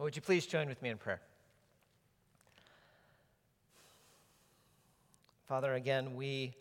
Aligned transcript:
Well, 0.00 0.06
would 0.06 0.16
you 0.16 0.22
please 0.22 0.46
join 0.46 0.66
with 0.66 0.80
me 0.80 0.88
in 0.88 0.96
prayer? 0.96 1.20
Father, 5.46 5.74
again, 5.74 6.16
we 6.16 6.54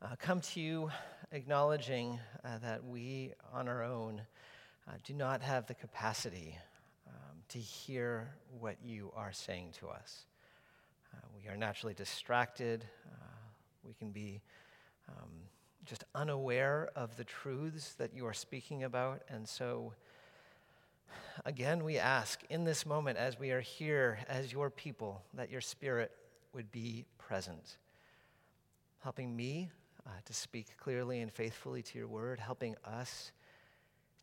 uh, 0.00 0.14
come 0.20 0.40
to 0.42 0.60
you 0.60 0.88
acknowledging 1.32 2.20
uh, 2.44 2.58
that 2.58 2.84
we 2.84 3.32
on 3.52 3.66
our 3.66 3.82
own 3.82 4.22
uh, 4.86 4.92
do 5.02 5.12
not 5.12 5.42
have 5.42 5.66
the 5.66 5.74
capacity 5.74 6.56
um, 7.08 7.38
to 7.48 7.58
hear 7.58 8.28
what 8.60 8.76
you 8.84 9.10
are 9.16 9.32
saying 9.32 9.70
to 9.80 9.88
us. 9.88 10.26
Uh, 11.12 11.26
we 11.36 11.50
are 11.50 11.56
naturally 11.56 11.94
distracted. 11.94 12.84
Uh, 13.10 13.24
we 13.84 13.92
can 13.94 14.12
be 14.12 14.40
um, 15.08 15.32
just 15.84 16.04
unaware 16.14 16.90
of 16.94 17.16
the 17.16 17.24
truths 17.24 17.94
that 17.94 18.14
you 18.14 18.24
are 18.24 18.32
speaking 18.32 18.84
about. 18.84 19.22
And 19.28 19.48
so, 19.48 19.94
again, 21.44 21.84
we 21.84 21.98
ask 21.98 22.40
in 22.50 22.64
this 22.64 22.84
moment, 22.86 23.18
as 23.18 23.38
we 23.38 23.50
are 23.50 23.60
here 23.60 24.18
as 24.28 24.52
your 24.52 24.70
people, 24.70 25.22
that 25.34 25.50
your 25.50 25.60
spirit 25.60 26.12
would 26.52 26.70
be 26.70 27.04
present, 27.18 27.76
helping 29.00 29.34
me 29.34 29.70
uh, 30.06 30.10
to 30.24 30.32
speak 30.32 30.76
clearly 30.78 31.20
and 31.20 31.32
faithfully 31.32 31.82
to 31.82 31.98
your 31.98 32.08
word, 32.08 32.40
helping 32.40 32.76
us 32.84 33.32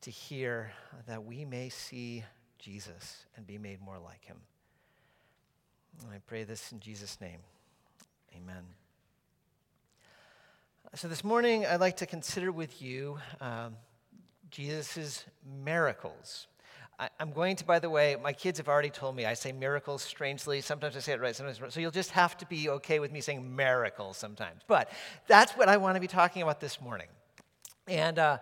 to 0.01 0.11
hear 0.11 0.71
that 1.07 1.23
we 1.23 1.45
may 1.45 1.69
see 1.69 2.23
Jesus 2.59 3.25
and 3.35 3.45
be 3.45 3.57
made 3.57 3.81
more 3.81 3.99
like 3.99 4.23
him. 4.25 4.37
And 6.03 6.11
I 6.11 6.19
pray 6.25 6.43
this 6.43 6.71
in 6.71 6.79
Jesus' 6.79 7.19
name. 7.21 7.39
Amen. 8.35 8.63
So, 10.93 11.07
this 11.07 11.23
morning, 11.23 11.65
I'd 11.65 11.79
like 11.79 11.97
to 11.97 12.05
consider 12.05 12.51
with 12.51 12.81
you 12.81 13.17
um, 13.41 13.75
Jesus' 14.49 15.25
miracles. 15.63 16.47
I, 16.99 17.09
am 17.19 17.31
going 17.31 17.55
to, 17.57 17.65
by 17.65 17.79
the 17.79 17.89
way, 17.89 18.15
my 18.21 18.33
kids 18.33 18.57
have 18.59 18.67
already 18.67 18.89
told 18.89 19.15
me 19.15 19.25
I 19.25 19.33
say 19.33 19.51
miracles 19.51 20.01
strangely. 20.01 20.61
Sometimes 20.61 20.95
I 20.95 20.99
say 20.99 21.13
it 21.13 21.21
right, 21.21 21.35
sometimes. 21.35 21.59
So 21.73 21.79
you'll 21.79 21.91
just 21.91 22.11
have 22.11 22.37
to 22.37 22.45
be 22.45 22.69
okay 22.69 22.99
with 22.99 23.11
me 23.11 23.21
saying 23.21 23.55
miracles 23.55 24.17
sometimes. 24.17 24.61
But 24.67 24.89
that's 25.27 25.53
what 25.53 25.67
I 25.67 25.77
want 25.77 25.95
to 25.95 26.01
be 26.01 26.07
talking 26.07 26.41
about 26.41 26.61
this 26.61 26.79
morning. 26.79 27.07
And 27.87 28.17
uh, 28.17 28.37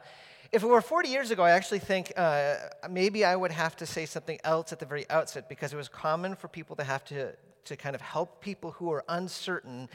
if 0.52 0.64
it 0.64 0.68
were 0.68 0.82
40 0.82 1.10
years 1.10 1.32
ago, 1.32 1.44
I 1.44 1.52
actually 1.52 1.80
think 1.80 2.14
uh, 2.16 2.56
maybe 2.90 3.26
I 3.26 3.36
would 3.36 3.52
have 3.52 3.76
to 3.78 3.86
say 3.86 4.06
something 4.06 4.40
else 4.44 4.72
at 4.72 4.80
the 4.80 4.86
very 4.86 5.10
outset 5.10 5.50
because 5.50 5.74
it 5.74 5.78
was 5.78 5.90
common 5.90 6.36
for 6.36 6.48
people 6.48 6.76
to 6.76 6.84
have 6.84 7.04
to, 7.06 7.34
to 7.66 7.76
kind 7.76 7.96
of 7.96 8.02
help 8.02 8.40
people 8.40 8.72
who 8.72 8.92
are 8.92 9.04
uncertain 9.10 9.90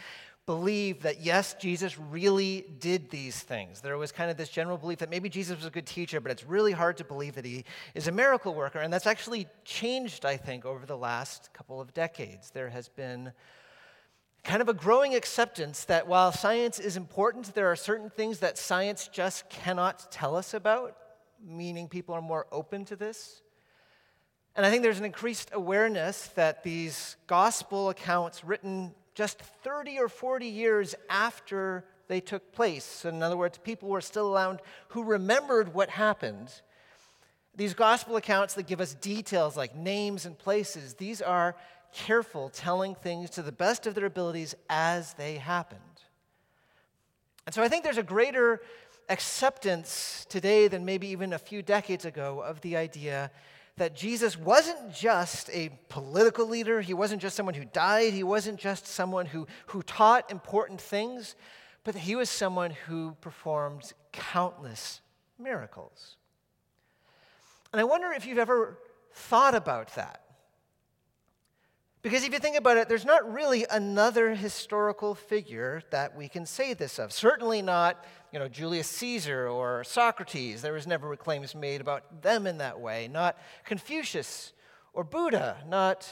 believe 0.49 1.03
that 1.03 1.21
yes, 1.21 1.53
Jesus 1.61 1.99
really 1.99 2.65
did 2.81 3.11
these 3.11 3.39
things. 3.39 3.83
There 3.83 3.99
was 3.99 4.13
kind 4.13 4.31
of 4.31 4.39
this 4.39 4.49
general 4.49 4.79
belief 4.79 5.01
that 5.01 5.11
maybe 5.11 5.29
Jesus 5.29 5.59
was 5.59 5.67
a 5.67 5.71
good 5.71 5.85
teacher, 5.85 6.23
but 6.23 6.33
it's 6.33 6.43
really 6.43 6.73
hard 6.73 6.97
to 6.97 7.05
believe 7.05 7.35
that 7.35 7.45
he 7.45 7.67
is 7.95 8.09
a 8.09 8.13
miracle 8.13 8.55
worker. 8.55 8.79
And 8.79 8.91
that's 8.91 9.07
actually 9.07 9.47
changed, 9.67 10.25
I 10.25 10.39
think, 10.39 10.65
over 10.65 10.87
the 10.87 10.97
last 10.97 11.51
couple 11.53 11.83
of 11.83 11.93
decades. 11.93 12.49
There 12.49 12.71
has 12.71 12.89
been 12.89 13.33
kind 14.43 14.63
of 14.63 14.71
a 14.71 14.73
growing 14.73 15.15
acceptance 15.15 15.85
that 15.85 16.09
while 16.09 16.33
science 16.33 16.79
is 16.79 16.97
important, 16.97 17.55
there 17.55 17.71
are 17.71 17.77
certain 17.77 18.09
things 18.09 18.39
that 18.39 18.57
science 18.57 19.07
just 19.13 19.51
cannot 19.51 20.11
tell 20.11 20.35
us 20.35 20.55
about, 20.55 20.97
meaning 21.47 21.89
people 21.89 22.15
are 22.15 22.23
more 22.23 22.47
open 22.51 22.87
to 22.87 22.97
this. 22.97 23.43
And 24.57 24.65
I 24.65 24.71
think 24.71 24.83
there's 24.83 24.99
an 24.99 25.05
increased 25.05 25.51
awareness 25.53 26.29
that 26.37 26.63
these 26.63 27.17
gospel 27.27 27.91
accounts 27.91 28.43
written 28.43 28.95
just 29.19 29.41
30 29.41 29.99
or 29.99 30.09
40 30.09 30.47
years 30.47 30.95
after 31.11 31.85
they 32.07 32.21
took 32.21 32.53
place. 32.53 33.05
In 33.05 33.21
other 33.21 33.37
words, 33.37 33.59
people 33.59 33.89
were 33.89 34.01
still 34.01 34.33
around 34.33 34.61
who 34.91 35.03
remembered 35.03 35.75
what 35.75 35.91
happened. 35.91 36.63
These 37.57 37.75
gospel 37.75 38.15
accounts 38.15 38.55
that 38.55 38.69
give 38.69 38.81
us 38.81 38.95
details 38.95 39.57
like 39.57 39.75
names 39.75 40.25
and 40.25 40.39
places, 40.39 40.95
these 40.95 41.21
are 41.21 41.57
careful 41.93 42.49
telling 42.49 42.95
things 42.95 43.29
to 43.31 43.43
the 43.43 43.51
best 43.51 43.89
of 43.89 43.97
their 43.97 44.07
abilities 44.07 44.55
as 44.71 45.15
they 45.15 45.35
happened. 45.35 45.81
And 47.45 47.53
so 47.53 47.61
I 47.61 47.67
think 47.67 47.83
there's 47.83 47.99
a 47.99 48.05
greater 48.05 48.61
acceptance 49.09 50.27
today 50.29 50.69
than 50.69 50.85
maybe 50.85 51.09
even 51.09 51.33
a 51.33 51.41
few 51.41 51.61
decades 51.61 52.05
ago 52.05 52.41
of 52.41 52.61
the 52.61 52.77
idea 52.77 53.33
that 53.79 53.97
Jesus 53.97 54.37
wasn't 54.37 54.93
just 54.93 55.51
a 55.53 55.71
political 55.89 56.47
leader, 56.47 56.81
he 56.81 56.95
wasn't 56.95 57.23
just 57.23 57.37
someone 57.37 57.55
who 57.55 57.65
died, 57.65 58.13
he 58.13 58.23
wasn't 58.23 58.59
just 58.59 58.87
someone 58.87 59.27
who, 59.27 59.47
who 59.67 59.83
taught 59.83 60.31
important 60.31 60.81
things, 60.81 61.35
but 61.85 61.95
he 61.95 62.15
was 62.15 62.29
someone 62.29 62.71
who 62.87 63.17
performed 63.21 63.93
countless 64.13 65.01
miracles. 65.39 66.17
And 67.73 67.81
I 67.81 67.85
wonder 67.85 68.13
if 68.13 68.27
you've 68.27 68.39
ever 68.39 68.79
thought 69.13 69.55
about 69.55 69.95
that. 69.95 70.23
Because 72.09 72.25
if 72.25 72.33
you 72.33 72.39
think 72.39 72.57
about 72.57 72.79
it, 72.79 72.89
there's 72.89 73.05
not 73.05 73.31
really 73.31 73.67
another 73.71 74.35
historical 74.35 75.15
figure 75.15 75.83
that 75.91 76.17
we 76.17 76.27
can 76.27 76.47
say 76.47 76.73
this 76.73 76.99
of. 76.99 77.13
Certainly 77.13 77.61
not, 77.61 78.03
you 78.33 78.39
know, 78.39 78.49
Julius 78.49 78.89
Caesar 78.89 79.47
or 79.47 79.85
Socrates. 79.85 80.63
There 80.63 80.73
was 80.73 80.87
never 80.87 81.15
claims 81.17 81.55
made 81.55 81.83
about 81.83 82.23
them 82.23 82.47
in 82.47 82.57
that 82.57 82.81
way. 82.81 83.09
Not 83.09 83.37
Confucius 83.67 84.55
or 84.95 85.05
Buddha. 85.05 85.59
Not, 85.69 86.09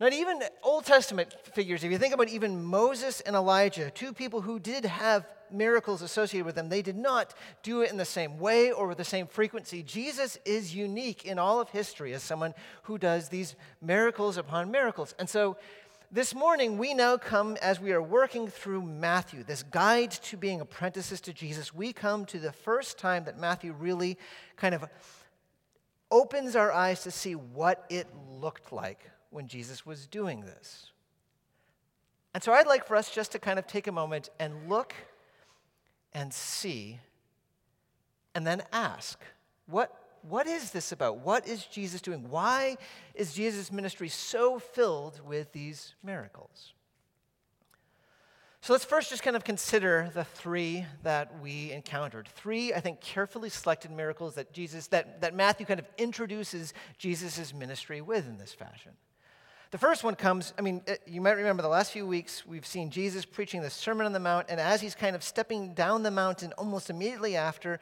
not 0.00 0.12
even 0.12 0.40
Old 0.62 0.84
Testament 0.84 1.34
figures. 1.52 1.82
If 1.82 1.90
you 1.90 1.98
think 1.98 2.14
about 2.14 2.28
even 2.28 2.62
Moses 2.62 3.20
and 3.20 3.34
Elijah, 3.34 3.90
two 3.90 4.12
people 4.12 4.40
who 4.40 4.60
did 4.60 4.84
have 4.84 5.26
miracles 5.50 6.02
associated 6.02 6.46
with 6.46 6.54
them, 6.54 6.68
they 6.68 6.82
did 6.82 6.96
not 6.96 7.34
do 7.64 7.82
it 7.82 7.90
in 7.90 7.96
the 7.96 8.04
same 8.04 8.38
way 8.38 8.70
or 8.70 8.86
with 8.86 8.98
the 8.98 9.04
same 9.04 9.26
frequency. 9.26 9.82
Jesus 9.82 10.38
is 10.44 10.74
unique 10.74 11.24
in 11.24 11.38
all 11.38 11.60
of 11.60 11.70
history 11.70 12.12
as 12.12 12.22
someone 12.22 12.54
who 12.82 12.96
does 12.96 13.28
these 13.28 13.56
miracles 13.82 14.36
upon 14.36 14.70
miracles. 14.70 15.14
And 15.18 15.28
so 15.28 15.56
this 16.12 16.32
morning, 16.32 16.78
we 16.78 16.94
now 16.94 17.16
come 17.16 17.56
as 17.60 17.80
we 17.80 17.92
are 17.92 18.00
working 18.00 18.46
through 18.46 18.82
Matthew, 18.82 19.42
this 19.42 19.64
guide 19.64 20.12
to 20.12 20.36
being 20.36 20.60
apprentices 20.60 21.20
to 21.22 21.32
Jesus. 21.32 21.74
We 21.74 21.92
come 21.92 22.24
to 22.26 22.38
the 22.38 22.52
first 22.52 22.98
time 22.98 23.24
that 23.24 23.38
Matthew 23.38 23.72
really 23.72 24.16
kind 24.56 24.76
of 24.76 24.84
opens 26.10 26.54
our 26.54 26.72
eyes 26.72 27.02
to 27.02 27.10
see 27.10 27.34
what 27.34 27.84
it 27.90 28.06
looked 28.30 28.72
like 28.72 29.10
when 29.30 29.48
Jesus 29.48 29.84
was 29.84 30.06
doing 30.06 30.42
this. 30.42 30.90
And 32.34 32.42
so 32.42 32.52
I'd 32.52 32.66
like 32.66 32.86
for 32.86 32.96
us 32.96 33.10
just 33.10 33.32
to 33.32 33.38
kind 33.38 33.58
of 33.58 33.66
take 33.66 33.86
a 33.86 33.92
moment 33.92 34.30
and 34.38 34.68
look 34.68 34.94
and 36.12 36.32
see 36.32 37.00
and 38.34 38.46
then 38.46 38.62
ask 38.72 39.18
what, 39.66 39.94
what 40.22 40.46
is 40.46 40.70
this 40.70 40.92
about? 40.92 41.18
What 41.18 41.46
is 41.46 41.64
Jesus 41.64 42.00
doing? 42.00 42.28
Why 42.28 42.76
is 43.14 43.34
Jesus' 43.34 43.70
ministry 43.70 44.08
so 44.08 44.58
filled 44.58 45.20
with 45.26 45.52
these 45.52 45.94
miracles? 46.02 46.72
So 48.60 48.72
let's 48.72 48.84
first 48.84 49.10
just 49.10 49.22
kind 49.22 49.36
of 49.36 49.44
consider 49.44 50.10
the 50.14 50.24
three 50.24 50.84
that 51.02 51.40
we 51.40 51.70
encountered. 51.70 52.28
Three, 52.28 52.74
I 52.74 52.80
think, 52.80 53.00
carefully 53.00 53.50
selected 53.50 53.90
miracles 53.90 54.34
that 54.34 54.52
Jesus, 54.52 54.88
that, 54.88 55.20
that 55.20 55.34
Matthew 55.34 55.64
kind 55.64 55.78
of 55.78 55.86
introduces 55.96 56.74
Jesus' 56.98 57.54
ministry 57.54 58.00
with 58.00 58.26
in 58.26 58.36
this 58.36 58.52
fashion. 58.52 58.92
The 59.70 59.78
first 59.78 60.02
one 60.02 60.14
comes, 60.14 60.54
I 60.58 60.62
mean, 60.62 60.80
you 61.06 61.20
might 61.20 61.32
remember 61.32 61.62
the 61.62 61.68
last 61.68 61.92
few 61.92 62.06
weeks 62.06 62.46
we've 62.46 62.64
seen 62.64 62.88
Jesus 62.90 63.26
preaching 63.26 63.60
the 63.60 63.68
Sermon 63.68 64.06
on 64.06 64.14
the 64.14 64.20
Mount, 64.20 64.46
and 64.48 64.58
as 64.58 64.80
he's 64.80 64.94
kind 64.94 65.14
of 65.14 65.22
stepping 65.22 65.74
down 65.74 66.02
the 66.02 66.10
mountain, 66.10 66.52
almost 66.56 66.88
immediately 66.88 67.36
after, 67.36 67.78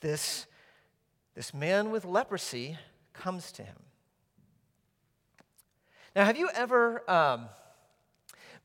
this, 0.00 0.46
this 1.36 1.54
man 1.54 1.92
with 1.92 2.04
leprosy 2.04 2.78
comes 3.12 3.52
to 3.52 3.62
him. 3.62 3.76
Now, 6.16 6.24
have 6.24 6.36
you 6.36 6.50
ever 6.52 7.08
um, 7.08 7.48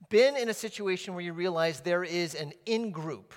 been 0.09 0.35
in 0.35 0.49
a 0.49 0.53
situation 0.53 1.13
where 1.13 1.23
you 1.23 1.33
realize 1.33 1.81
there 1.81 2.03
is 2.03 2.33
an 2.33 2.51
in 2.65 2.89
group 2.89 3.35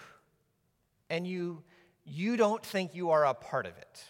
and 1.10 1.27
you, 1.27 1.62
you 2.06 2.39
don't 2.39 2.65
think 2.65 2.95
you 2.95 3.10
are 3.10 3.27
a 3.27 3.34
part 3.34 3.66
of 3.66 3.77
it? 3.77 4.05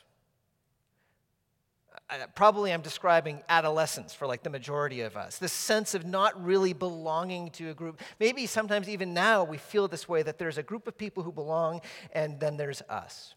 Probably 2.35 2.73
I'm 2.73 2.81
describing 2.81 3.43
adolescence 3.49 4.15
for 4.15 4.27
like 4.27 4.43
the 4.43 4.51
majority 4.51 5.03
of 5.03 5.17
us. 5.17 5.39
This 5.39 5.53
sense 5.53 5.95
of 5.95 6.07
not 6.07 6.43
really 6.43 6.73
belonging 6.73 7.51
to 7.53 7.71
a 7.71 7.75
group. 7.75 8.01
Maybe 8.19 8.47
sometimes 8.47 8.89
even 8.89 9.13
now 9.13 9.45
we 9.45 9.59
feel 9.59 9.89
this 9.89 10.09
way 10.09 10.23
that 10.23 10.39
there's 10.39 10.59
a 10.59 10.63
group 10.63 10.89
of 10.89 10.97
people 10.97 11.23
who 11.23 11.33
belong 11.33 11.81
and 12.13 12.41
then 12.41 12.57
there's 12.57 12.83
us. 12.89 13.35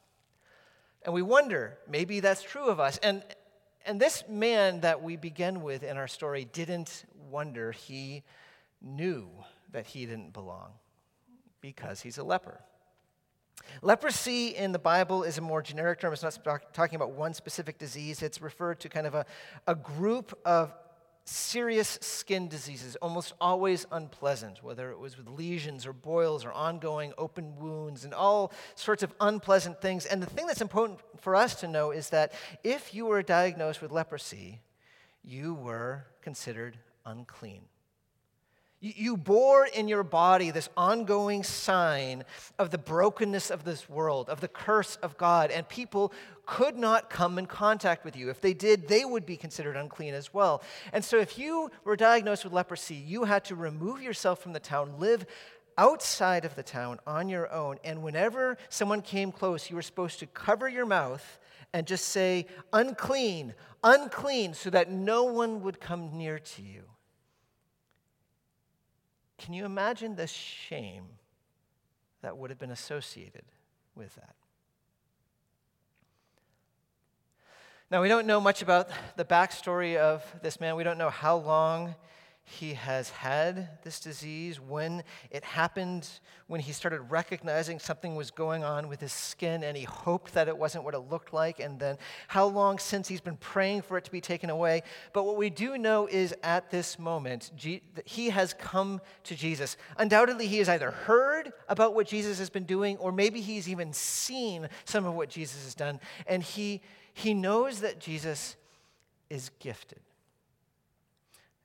And 1.03 1.13
we 1.13 1.21
wonder, 1.21 1.77
maybe 1.89 2.19
that's 2.19 2.43
true 2.43 2.67
of 2.67 2.79
us. 2.79 2.97
And, 2.99 3.23
and 3.85 3.99
this 3.99 4.23
man 4.29 4.81
that 4.81 5.01
we 5.01 5.17
begin 5.17 5.61
with 5.63 5.83
in 5.83 5.97
our 5.97 6.07
story 6.07 6.45
didn't 6.45 7.05
wonder. 7.29 7.71
He 7.71 8.23
knew 8.81 9.29
that 9.71 9.85
he 9.87 10.05
didn't 10.05 10.31
belong 10.31 10.71
because 11.59 12.01
he's 12.01 12.17
a 12.17 12.23
leper. 12.23 12.61
Leprosy 13.81 14.49
in 14.49 14.71
the 14.71 14.79
Bible 14.79 15.23
is 15.23 15.37
a 15.37 15.41
more 15.41 15.61
generic 15.61 15.99
term. 15.99 16.13
It's 16.13 16.23
not 16.23 16.37
talking 16.73 16.95
about 16.95 17.11
one 17.11 17.33
specific 17.33 17.77
disease, 17.77 18.21
it's 18.21 18.41
referred 18.41 18.79
to 18.81 18.89
kind 18.89 19.07
of 19.07 19.15
a, 19.15 19.25
a 19.67 19.75
group 19.75 20.37
of 20.45 20.73
serious 21.25 21.99
skin 22.01 22.47
diseases, 22.47 22.95
almost 22.97 23.33
always 23.39 23.85
unpleasant, 23.91 24.63
whether 24.63 24.91
it 24.91 24.99
was 24.99 25.17
with 25.17 25.27
lesions 25.27 25.85
or 25.85 25.93
boils 25.93 26.43
or 26.45 26.51
ongoing 26.51 27.13
open 27.17 27.55
wounds 27.57 28.03
and 28.03 28.13
all 28.13 28.51
sorts 28.75 29.03
of 29.03 29.13
unpleasant 29.21 29.81
things. 29.81 30.05
And 30.05 30.21
the 30.21 30.27
thing 30.27 30.47
that's 30.47 30.61
important 30.61 30.99
for 31.19 31.35
us 31.35 31.55
to 31.61 31.67
know 31.67 31.91
is 31.91 32.09
that 32.09 32.33
if 32.63 32.93
you 32.93 33.05
were 33.05 33.21
diagnosed 33.21 33.81
with 33.81 33.91
leprosy, 33.91 34.61
you 35.23 35.53
were 35.53 36.05
considered 36.21 36.77
unclean. 37.05 37.61
You 38.83 39.15
bore 39.15 39.67
in 39.67 39.87
your 39.87 40.01
body 40.01 40.49
this 40.49 40.67
ongoing 40.75 41.43
sign 41.43 42.23
of 42.57 42.71
the 42.71 42.79
brokenness 42.79 43.51
of 43.51 43.63
this 43.63 43.87
world, 43.87 44.27
of 44.27 44.41
the 44.41 44.47
curse 44.47 44.95
of 45.03 45.19
God, 45.19 45.51
and 45.51 45.69
people 45.69 46.11
could 46.47 46.75
not 46.75 47.07
come 47.07 47.37
in 47.37 47.45
contact 47.45 48.03
with 48.03 48.15
you. 48.15 48.31
If 48.31 48.41
they 48.41 48.55
did, 48.55 48.87
they 48.87 49.05
would 49.05 49.23
be 49.23 49.37
considered 49.37 49.77
unclean 49.77 50.15
as 50.15 50.33
well. 50.33 50.63
And 50.93 51.05
so, 51.05 51.19
if 51.19 51.37
you 51.37 51.69
were 51.83 51.95
diagnosed 51.95 52.43
with 52.43 52.53
leprosy, 52.53 52.95
you 52.95 53.25
had 53.25 53.45
to 53.45 53.55
remove 53.55 54.01
yourself 54.01 54.39
from 54.39 54.53
the 54.53 54.59
town, 54.59 54.95
live 54.97 55.27
outside 55.77 56.43
of 56.43 56.55
the 56.55 56.63
town 56.63 56.99
on 57.05 57.29
your 57.29 57.51
own, 57.53 57.77
and 57.83 58.01
whenever 58.01 58.57
someone 58.69 59.03
came 59.03 59.31
close, 59.31 59.69
you 59.69 59.75
were 59.75 59.83
supposed 59.83 60.17
to 60.19 60.25
cover 60.25 60.67
your 60.67 60.87
mouth 60.87 61.39
and 61.71 61.85
just 61.85 62.09
say, 62.09 62.47
unclean, 62.73 63.53
unclean, 63.83 64.55
so 64.55 64.71
that 64.71 64.89
no 64.89 65.23
one 65.23 65.61
would 65.61 65.79
come 65.79 66.17
near 66.17 66.39
to 66.39 66.61
you. 66.63 66.90
Can 69.41 69.55
you 69.55 69.65
imagine 69.65 70.15
the 70.15 70.27
shame 70.27 71.05
that 72.21 72.37
would 72.37 72.51
have 72.51 72.59
been 72.59 72.69
associated 72.69 73.41
with 73.95 74.13
that? 74.15 74.35
Now, 77.89 78.03
we 78.03 78.07
don't 78.07 78.27
know 78.27 78.39
much 78.39 78.61
about 78.61 78.89
the 79.17 79.25
backstory 79.25 79.97
of 79.97 80.23
this 80.43 80.59
man. 80.61 80.75
We 80.75 80.83
don't 80.83 80.99
know 80.99 81.09
how 81.09 81.37
long 81.37 81.95
he 82.51 82.73
has 82.73 83.09
had 83.09 83.81
this 83.83 83.99
disease, 83.99 84.59
when 84.59 85.03
it 85.31 85.43
happened, 85.43 86.07
when 86.47 86.59
he 86.59 86.71
started 86.71 86.99
recognizing 87.03 87.79
something 87.79 88.15
was 88.15 88.29
going 88.29 88.63
on 88.63 88.89
with 88.89 88.99
his 88.99 89.13
skin 89.13 89.63
and 89.63 89.77
he 89.77 89.83
hoped 89.83 90.33
that 90.33 90.47
it 90.47 90.57
wasn't 90.57 90.83
what 90.83 90.93
it 90.93 90.99
looked 90.99 91.33
like, 91.33 91.59
and 91.59 91.79
then 91.79 91.97
how 92.27 92.45
long 92.45 92.77
since 92.77 93.07
he's 93.07 93.21
been 93.21 93.37
praying 93.37 93.81
for 93.81 93.97
it 93.97 94.03
to 94.03 94.11
be 94.11 94.21
taken 94.21 94.49
away. 94.49 94.83
But 95.13 95.23
what 95.23 95.37
we 95.37 95.49
do 95.49 95.77
know 95.77 96.07
is 96.07 96.35
at 96.43 96.69
this 96.69 96.99
moment, 96.99 97.51
he 98.05 98.29
has 98.29 98.53
come 98.53 99.01
to 99.23 99.35
Jesus. 99.35 99.77
Undoubtedly, 99.97 100.47
he 100.47 100.57
has 100.57 100.69
either 100.69 100.91
heard 100.91 101.53
about 101.69 101.95
what 101.95 102.05
Jesus 102.05 102.37
has 102.39 102.49
been 102.49 102.65
doing, 102.65 102.97
or 102.97 103.11
maybe 103.11 103.41
he's 103.41 103.69
even 103.69 103.93
seen 103.93 104.67
some 104.85 105.05
of 105.05 105.13
what 105.13 105.29
Jesus 105.29 105.63
has 105.63 105.73
done, 105.73 105.99
and 106.27 106.43
he, 106.43 106.81
he 107.13 107.33
knows 107.33 107.79
that 107.79 107.99
Jesus 107.99 108.57
is 109.29 109.49
gifted. 109.59 110.01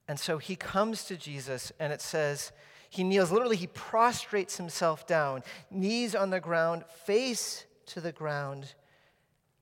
And 0.08 0.20
so 0.20 0.38
he 0.38 0.56
comes 0.56 1.04
to 1.04 1.16
Jesus, 1.16 1.72
and 1.80 1.92
it 1.92 2.00
says, 2.00 2.52
he 2.90 3.02
kneels, 3.02 3.32
literally, 3.32 3.56
he 3.56 3.66
prostrates 3.66 4.56
himself 4.56 5.06
down, 5.06 5.42
knees 5.70 6.14
on 6.14 6.30
the 6.30 6.40
ground, 6.40 6.84
face 7.04 7.66
to 7.86 8.00
the 8.00 8.12
ground, 8.12 8.74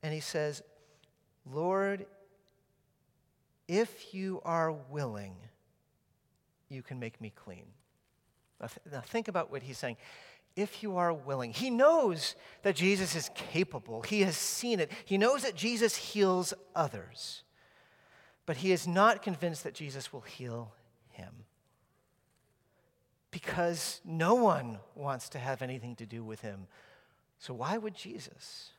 and 0.02 0.12
he 0.12 0.20
says, 0.20 0.62
Lord, 1.50 2.06
if 3.66 4.12
you 4.12 4.42
are 4.44 4.72
willing, 4.72 5.34
you 6.68 6.82
can 6.82 6.98
make 6.98 7.20
me 7.20 7.32
clean. 7.34 7.64
Now, 8.60 8.66
th- 8.66 8.92
now, 8.92 9.00
think 9.00 9.28
about 9.28 9.50
what 9.50 9.62
he's 9.62 9.78
saying. 9.78 9.96
If 10.56 10.82
you 10.82 10.98
are 10.98 11.12
willing, 11.12 11.52
he 11.52 11.70
knows 11.70 12.36
that 12.62 12.76
Jesus 12.76 13.16
is 13.16 13.30
capable. 13.34 14.02
He 14.02 14.20
has 14.20 14.36
seen 14.36 14.78
it. 14.78 14.90
He 15.04 15.18
knows 15.18 15.42
that 15.42 15.56
Jesus 15.56 15.96
heals 15.96 16.52
others 16.74 17.43
but 18.46 18.58
he 18.58 18.72
is 18.72 18.86
not 18.86 19.22
convinced 19.22 19.64
that 19.64 19.74
Jesus 19.74 20.12
will 20.12 20.20
heal 20.22 20.72
him. 21.10 21.44
Because 23.30 24.00
no 24.04 24.34
one 24.34 24.78
wants 24.94 25.28
to 25.30 25.38
have 25.38 25.62
anything 25.62 25.96
to 25.96 26.06
do 26.06 26.22
with 26.22 26.40
him. 26.40 26.66
So, 27.38 27.52
why 27.52 27.78
would 27.78 27.94
Jesus? 27.94 28.70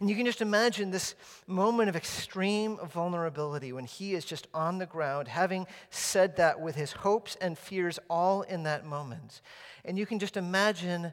And 0.00 0.08
you 0.08 0.16
can 0.16 0.24
just 0.24 0.40
imagine 0.40 0.90
this 0.90 1.14
moment 1.46 1.88
of 1.88 1.96
extreme 1.96 2.78
vulnerability 2.78 3.72
when 3.72 3.84
he 3.84 4.14
is 4.14 4.24
just 4.24 4.48
on 4.54 4.78
the 4.78 4.86
ground, 4.86 5.28
having 5.28 5.66
said 5.90 6.36
that 6.36 6.60
with 6.60 6.76
his 6.76 6.92
hopes 6.92 7.36
and 7.40 7.58
fears 7.58 7.98
all 8.08 8.42
in 8.42 8.62
that 8.62 8.86
moment. 8.86 9.42
And 9.84 9.98
you 9.98 10.06
can 10.06 10.18
just 10.18 10.36
imagine 10.36 11.12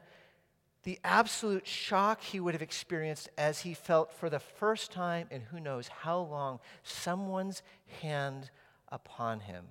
the 0.82 0.98
absolute 1.04 1.66
shock 1.66 2.22
he 2.22 2.40
would 2.40 2.54
have 2.54 2.62
experienced 2.62 3.28
as 3.36 3.60
he 3.60 3.74
felt 3.74 4.12
for 4.12 4.30
the 4.30 4.38
first 4.38 4.90
time 4.90 5.26
in 5.30 5.42
who 5.42 5.60
knows 5.60 5.88
how 5.88 6.20
long 6.20 6.58
someone's 6.82 7.62
hand 8.00 8.50
upon 8.88 9.40
him. 9.40 9.66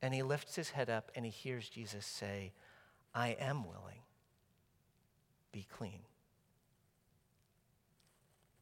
And 0.00 0.14
he 0.14 0.22
lifts 0.22 0.56
his 0.56 0.70
head 0.70 0.88
up 0.88 1.10
and 1.14 1.24
he 1.24 1.30
hears 1.30 1.68
Jesus 1.68 2.06
say, 2.06 2.52
I 3.14 3.30
am 3.38 3.64
willing. 3.64 4.02
Be 5.52 5.66
clean. 5.76 6.00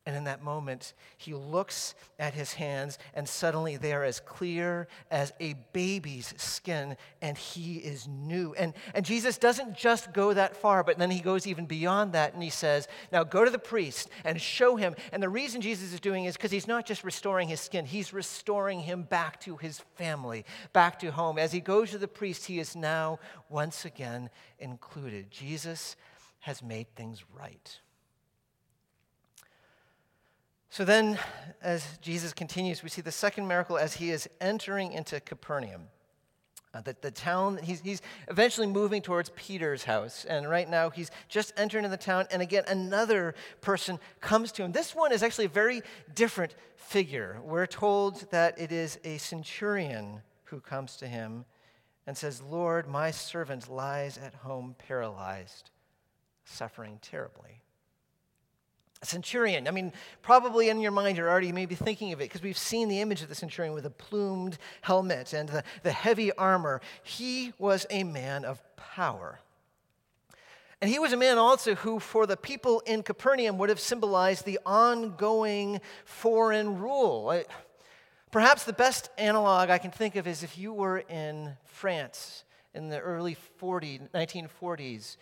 And 0.04 0.16
in 0.16 0.24
that 0.24 0.42
moment, 0.42 0.94
he 1.16 1.32
looks 1.32 1.94
at 2.18 2.34
his 2.34 2.54
hands, 2.54 2.98
and 3.14 3.28
suddenly 3.28 3.76
they 3.76 3.92
are 3.92 4.02
as 4.02 4.18
clear 4.18 4.88
as 5.12 5.32
a 5.38 5.54
baby's 5.72 6.34
skin, 6.36 6.96
and 7.20 7.38
he 7.38 7.76
is 7.76 8.08
new. 8.08 8.52
And, 8.54 8.74
and 8.96 9.06
Jesus 9.06 9.38
doesn't 9.38 9.76
just 9.76 10.12
go 10.12 10.34
that 10.34 10.56
far, 10.56 10.82
but 10.82 10.98
then 10.98 11.12
he 11.12 11.20
goes 11.20 11.46
even 11.46 11.66
beyond 11.66 12.14
that, 12.14 12.34
and 12.34 12.42
he 12.42 12.50
says, 12.50 12.88
Now 13.12 13.22
go 13.22 13.44
to 13.44 13.50
the 13.50 13.60
priest 13.60 14.10
and 14.24 14.40
show 14.40 14.74
him. 14.74 14.96
And 15.12 15.22
the 15.22 15.28
reason 15.28 15.60
Jesus 15.60 15.92
is 15.92 16.00
doing 16.00 16.24
is 16.24 16.36
because 16.36 16.50
he's 16.50 16.66
not 16.66 16.84
just 16.84 17.04
restoring 17.04 17.46
his 17.46 17.60
skin, 17.60 17.84
he's 17.84 18.12
restoring 18.12 18.80
him 18.80 19.04
back 19.04 19.40
to 19.42 19.56
his 19.56 19.82
family, 19.94 20.44
back 20.72 20.98
to 20.98 21.12
home. 21.12 21.38
As 21.38 21.52
he 21.52 21.60
goes 21.60 21.92
to 21.92 21.98
the 21.98 22.08
priest, 22.08 22.46
he 22.46 22.58
is 22.58 22.74
now 22.74 23.20
once 23.48 23.84
again 23.84 24.30
included. 24.58 25.30
Jesus 25.30 25.94
has 26.40 26.60
made 26.60 26.92
things 26.96 27.22
right. 27.38 27.78
So 30.72 30.86
then, 30.86 31.18
as 31.60 31.98
Jesus 32.00 32.32
continues, 32.32 32.82
we 32.82 32.88
see 32.88 33.02
the 33.02 33.12
second 33.12 33.46
miracle 33.46 33.76
as 33.76 33.92
he 33.92 34.10
is 34.10 34.26
entering 34.40 34.92
into 34.94 35.20
Capernaum. 35.20 35.88
Uh, 36.72 36.80
the, 36.80 36.96
the 37.02 37.10
town, 37.10 37.58
he's, 37.62 37.82
he's 37.82 38.00
eventually 38.28 38.66
moving 38.66 39.02
towards 39.02 39.28
Peter's 39.36 39.84
house. 39.84 40.24
And 40.24 40.48
right 40.48 40.66
now, 40.66 40.88
he's 40.88 41.10
just 41.28 41.52
entering 41.58 41.84
in 41.84 41.90
the 41.90 41.98
town. 41.98 42.26
And 42.30 42.40
again, 42.40 42.64
another 42.68 43.34
person 43.60 43.98
comes 44.22 44.50
to 44.52 44.62
him. 44.64 44.72
This 44.72 44.94
one 44.94 45.12
is 45.12 45.22
actually 45.22 45.44
a 45.44 45.50
very 45.50 45.82
different 46.14 46.54
figure. 46.76 47.38
We're 47.44 47.66
told 47.66 48.30
that 48.30 48.58
it 48.58 48.72
is 48.72 48.98
a 49.04 49.18
centurion 49.18 50.22
who 50.44 50.60
comes 50.60 50.96
to 50.96 51.06
him 51.06 51.44
and 52.06 52.16
says, 52.16 52.40
Lord, 52.40 52.88
my 52.88 53.10
servant 53.10 53.70
lies 53.70 54.16
at 54.16 54.36
home 54.36 54.74
paralyzed, 54.78 55.68
suffering 56.46 56.98
terribly. 57.02 57.61
A 59.02 59.06
centurion. 59.06 59.66
I 59.66 59.72
mean, 59.72 59.92
probably 60.22 60.68
in 60.68 60.80
your 60.80 60.92
mind, 60.92 61.16
you're 61.16 61.28
already 61.28 61.50
maybe 61.50 61.74
thinking 61.74 62.12
of 62.12 62.20
it 62.20 62.24
because 62.24 62.42
we've 62.42 62.56
seen 62.56 62.88
the 62.88 63.00
image 63.00 63.20
of 63.22 63.28
the 63.28 63.34
centurion 63.34 63.74
with 63.74 63.84
a 63.84 63.90
plumed 63.90 64.58
helmet 64.80 65.32
and 65.32 65.48
the, 65.48 65.64
the 65.82 65.90
heavy 65.92 66.32
armor. 66.32 66.80
He 67.02 67.52
was 67.58 67.84
a 67.90 68.04
man 68.04 68.44
of 68.44 68.62
power. 68.76 69.40
And 70.80 70.90
he 70.90 70.98
was 70.98 71.12
a 71.12 71.16
man 71.16 71.38
also 71.38 71.76
who, 71.76 72.00
for 72.00 72.26
the 72.26 72.36
people 72.36 72.80
in 72.86 73.04
Capernaum, 73.04 73.56
would 73.58 73.68
have 73.68 73.78
symbolized 73.78 74.44
the 74.44 74.58
ongoing 74.66 75.80
foreign 76.04 76.78
rule. 76.78 77.42
Perhaps 78.32 78.64
the 78.64 78.72
best 78.72 79.10
analog 79.16 79.70
I 79.70 79.78
can 79.78 79.92
think 79.92 80.16
of 80.16 80.26
is 80.26 80.42
if 80.42 80.58
you 80.58 80.72
were 80.72 80.98
in 80.98 81.56
France 81.64 82.42
in 82.74 82.88
the 82.88 82.98
early 82.98 83.34
40, 83.34 84.00
1940s 84.14 85.18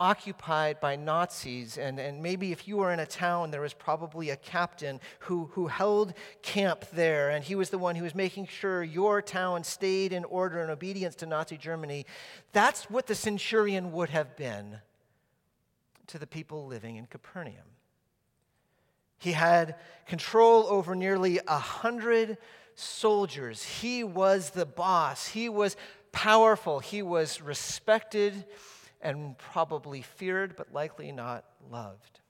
occupied 0.00 0.80
by 0.80 0.96
Nazis, 0.96 1.76
and, 1.76 2.00
and 2.00 2.22
maybe 2.22 2.50
if 2.50 2.66
you 2.66 2.78
were 2.78 2.90
in 2.90 2.98
a 2.98 3.06
town, 3.06 3.50
there 3.50 3.60
was 3.60 3.74
probably 3.74 4.30
a 4.30 4.36
captain 4.36 4.98
who, 5.20 5.50
who 5.52 5.66
held 5.66 6.14
camp 6.40 6.86
there, 6.92 7.28
and 7.28 7.44
he 7.44 7.54
was 7.54 7.68
the 7.68 7.78
one 7.78 7.94
who 7.94 8.04
was 8.04 8.14
making 8.14 8.46
sure 8.46 8.82
your 8.82 9.20
town 9.20 9.62
stayed 9.62 10.14
in 10.14 10.24
order 10.24 10.62
and 10.62 10.70
obedience 10.70 11.14
to 11.16 11.26
Nazi 11.26 11.58
Germany. 11.58 12.06
That's 12.52 12.88
what 12.88 13.06
the 13.06 13.14
centurion 13.14 13.92
would 13.92 14.08
have 14.08 14.36
been 14.36 14.78
to 16.06 16.18
the 16.18 16.26
people 16.26 16.66
living 16.66 16.96
in 16.96 17.06
Capernaum. 17.06 17.76
He 19.18 19.32
had 19.32 19.76
control 20.06 20.66
over 20.66 20.94
nearly 20.94 21.40
a 21.46 21.58
hundred 21.58 22.38
soldiers. 22.74 23.62
He 23.62 24.02
was 24.02 24.50
the 24.50 24.64
boss. 24.64 25.28
He 25.28 25.50
was 25.50 25.76
powerful. 26.10 26.80
He 26.80 27.02
was 27.02 27.42
respected 27.42 28.46
and 29.02 29.36
probably 29.38 30.02
feared, 30.02 30.56
but 30.56 30.72
likely 30.72 31.12
not 31.12 31.44
loved. 31.70 32.20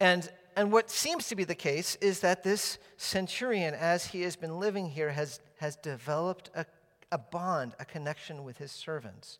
And, 0.00 0.30
and 0.56 0.72
what 0.72 0.90
seems 0.90 1.28
to 1.28 1.36
be 1.36 1.44
the 1.44 1.54
case 1.54 1.96
is 1.96 2.20
that 2.20 2.44
this 2.44 2.78
centurion, 2.96 3.74
as 3.74 4.06
he 4.06 4.22
has 4.22 4.36
been 4.36 4.60
living 4.60 4.90
here, 4.90 5.10
has, 5.10 5.40
has 5.58 5.76
developed 5.76 6.50
a, 6.54 6.64
a 7.10 7.18
bond, 7.18 7.74
a 7.78 7.84
connection 7.84 8.44
with 8.44 8.58
his 8.58 8.70
servants. 8.70 9.38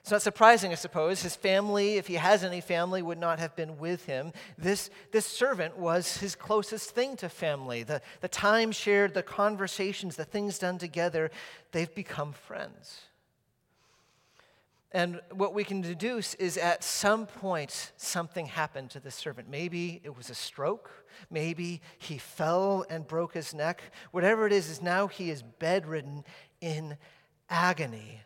It's 0.00 0.10
not 0.10 0.22
surprising, 0.22 0.72
I 0.72 0.76
suppose. 0.76 1.22
His 1.22 1.36
family, 1.36 1.96
if 1.96 2.06
he 2.06 2.14
has 2.14 2.42
any 2.42 2.62
family, 2.62 3.02
would 3.02 3.18
not 3.18 3.38
have 3.38 3.54
been 3.54 3.78
with 3.78 4.06
him. 4.06 4.32
This, 4.56 4.88
this 5.12 5.26
servant 5.26 5.76
was 5.76 6.16
his 6.16 6.34
closest 6.34 6.90
thing 6.90 7.16
to 7.18 7.28
family. 7.28 7.82
The, 7.82 8.00
the 8.22 8.28
time 8.28 8.72
shared, 8.72 9.12
the 9.12 9.22
conversations, 9.22 10.16
the 10.16 10.24
things 10.24 10.58
done 10.58 10.78
together, 10.78 11.30
they've 11.72 11.94
become 11.94 12.32
friends. 12.32 13.02
And 14.92 15.20
what 15.30 15.54
we 15.54 15.62
can 15.62 15.80
deduce 15.82 16.34
is 16.34 16.56
at 16.56 16.82
some 16.82 17.26
point 17.26 17.92
something 17.96 18.46
happened 18.46 18.90
to 18.90 19.00
the 19.00 19.10
servant. 19.10 19.48
Maybe 19.48 20.00
it 20.02 20.16
was 20.16 20.30
a 20.30 20.34
stroke. 20.34 20.90
Maybe 21.30 21.80
he 21.98 22.18
fell 22.18 22.84
and 22.90 23.06
broke 23.06 23.34
his 23.34 23.54
neck. 23.54 23.82
Whatever 24.10 24.46
it 24.46 24.52
is, 24.52 24.68
is 24.68 24.82
now 24.82 25.06
he 25.06 25.30
is 25.30 25.42
bedridden 25.42 26.24
in 26.60 26.96
agony, 27.48 28.22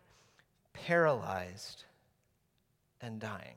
paralyzed, 0.72 1.84
and 3.02 3.20
dying. 3.20 3.56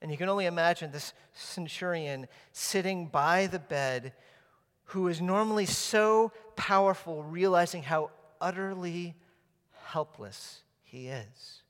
And 0.00 0.12
you 0.12 0.16
can 0.16 0.28
only 0.28 0.46
imagine 0.46 0.92
this 0.92 1.12
centurion 1.32 2.28
sitting 2.52 3.06
by 3.06 3.48
the 3.48 3.58
bed 3.58 4.12
who 4.84 5.08
is 5.08 5.20
normally 5.20 5.66
so 5.66 6.32
powerful, 6.54 7.24
realizing 7.24 7.82
how 7.82 8.10
utterly 8.40 9.16
helpless 9.86 10.62
he 10.90 11.08
is. 11.08 11.62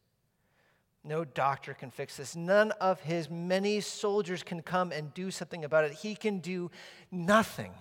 No 1.02 1.24
doctor 1.24 1.72
can 1.72 1.90
fix 1.90 2.16
this. 2.16 2.36
None 2.36 2.72
of 2.72 3.00
his 3.00 3.30
many 3.30 3.80
soldiers 3.80 4.42
can 4.42 4.60
come 4.60 4.92
and 4.92 5.14
do 5.14 5.30
something 5.30 5.64
about 5.64 5.84
it. 5.84 5.92
He 5.92 6.14
can 6.14 6.40
do 6.40 6.70
nothing. 7.10 7.72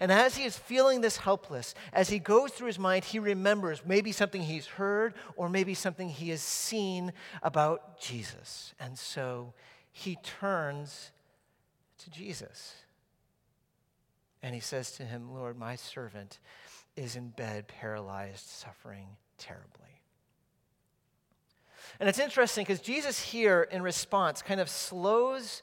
And 0.00 0.12
as 0.12 0.36
he 0.36 0.44
is 0.44 0.58
feeling 0.58 1.00
this 1.00 1.16
helpless, 1.16 1.74
as 1.92 2.08
he 2.08 2.18
goes 2.18 2.50
through 2.50 2.66
his 2.66 2.78
mind, 2.78 3.04
he 3.04 3.18
remembers 3.18 3.82
maybe 3.86 4.12
something 4.12 4.42
he's 4.42 4.66
heard 4.66 5.14
or 5.36 5.48
maybe 5.48 5.74
something 5.74 6.08
he 6.08 6.30
has 6.30 6.42
seen 6.42 7.12
about 7.42 8.00
Jesus. 8.00 8.74
And 8.78 8.98
so 8.98 9.54
he 9.92 10.16
turns 10.22 11.12
to 11.98 12.10
Jesus. 12.10 12.74
And 14.42 14.54
he 14.54 14.60
says 14.60 14.92
to 14.92 15.04
him, 15.04 15.32
Lord, 15.32 15.58
my 15.58 15.76
servant 15.76 16.40
is 16.96 17.16
in 17.16 17.28
bed, 17.28 17.68
paralyzed, 17.68 18.46
suffering 18.46 19.06
terribly. 19.38 19.95
And 22.00 22.08
it's 22.08 22.18
interesting 22.18 22.64
because 22.64 22.80
Jesus 22.80 23.20
here, 23.20 23.68
in 23.70 23.82
response, 23.82 24.42
kind 24.42 24.60
of 24.60 24.68
slows, 24.68 25.62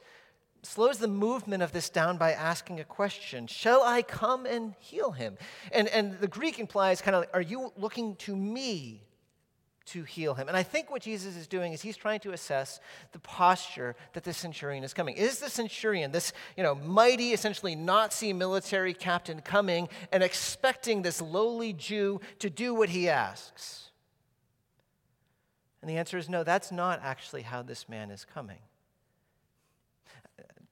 slows 0.64 0.98
the 0.98 1.08
movement 1.08 1.62
of 1.62 1.72
this 1.72 1.90
down 1.90 2.18
by 2.18 2.32
asking 2.32 2.80
a 2.80 2.84
question 2.84 3.48
Shall 3.48 3.84
I 3.84 4.02
come 4.02 4.46
and 4.46 4.74
heal 4.80 5.12
him? 5.12 5.38
And, 5.72 5.88
and 5.90 6.20
the 6.20 6.28
Greek 6.28 6.60
implies 6.60 7.02
kind 7.02 7.16
of, 7.16 7.22
like, 7.22 7.36
Are 7.36 7.42
you 7.42 7.72
looking 7.78 8.16
to 8.18 8.36
me 8.36 9.04
to 9.86 10.04
heal 10.04 10.34
him? 10.34 10.48
And 10.48 10.58
I 10.58 10.64
think 10.64 10.90
what 10.90 11.04
Jesus 11.04 11.36
is 11.36 11.46
doing 11.46 11.74
is 11.74 11.82
he's 11.82 11.98
trying 11.98 12.22
to 12.22 12.32
assess 12.32 12.80
the 13.12 13.20
posture 13.20 13.96
that 14.14 14.24
the 14.24 14.34
centurion 14.34 14.84
is 14.84 14.94
coming. 14.94 15.16
Is 15.18 15.40
the 15.40 15.50
centurion, 15.50 16.12
this 16.12 16.34
you 16.58 16.64
know, 16.64 16.74
mighty, 16.74 17.34
essentially 17.34 17.76
Nazi 17.76 18.34
military 18.34 18.94
captain, 18.94 19.42
coming 19.42 19.88
and 20.12 20.24
expecting 20.24 21.04
this 21.04 21.22
lowly 21.22 21.74
Jew 21.74 22.22
to 22.40 22.50
do 22.50 22.74
what 22.74 22.90
he 22.90 23.08
asks? 23.08 23.92
And 25.84 25.90
the 25.90 25.98
answer 25.98 26.18
is 26.18 26.30
no, 26.30 26.46
that's 26.46 26.72
not 26.72 27.02
actually 27.04 27.42
how 27.42 27.62
this 27.62 27.90
man 27.90 28.10
is 28.10 28.24
coming. 28.24 28.60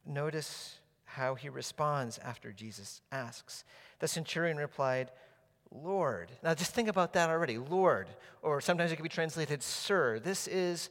Notice 0.05 0.79
how 1.03 1.35
he 1.35 1.49
responds 1.49 2.17
after 2.19 2.53
Jesus 2.53 3.01
asks. 3.11 3.65
The 3.99 4.07
centurion 4.07 4.55
replied, 4.55 5.11
Lord. 5.69 6.31
Now 6.41 6.53
just 6.53 6.73
think 6.73 6.87
about 6.87 7.11
that 7.11 7.29
already. 7.29 7.57
Lord, 7.57 8.07
or 8.41 8.61
sometimes 8.61 8.93
it 8.93 8.95
can 8.95 9.03
be 9.03 9.09
translated 9.09 9.61
sir. 9.61 10.17
This 10.17 10.47
is, 10.47 10.89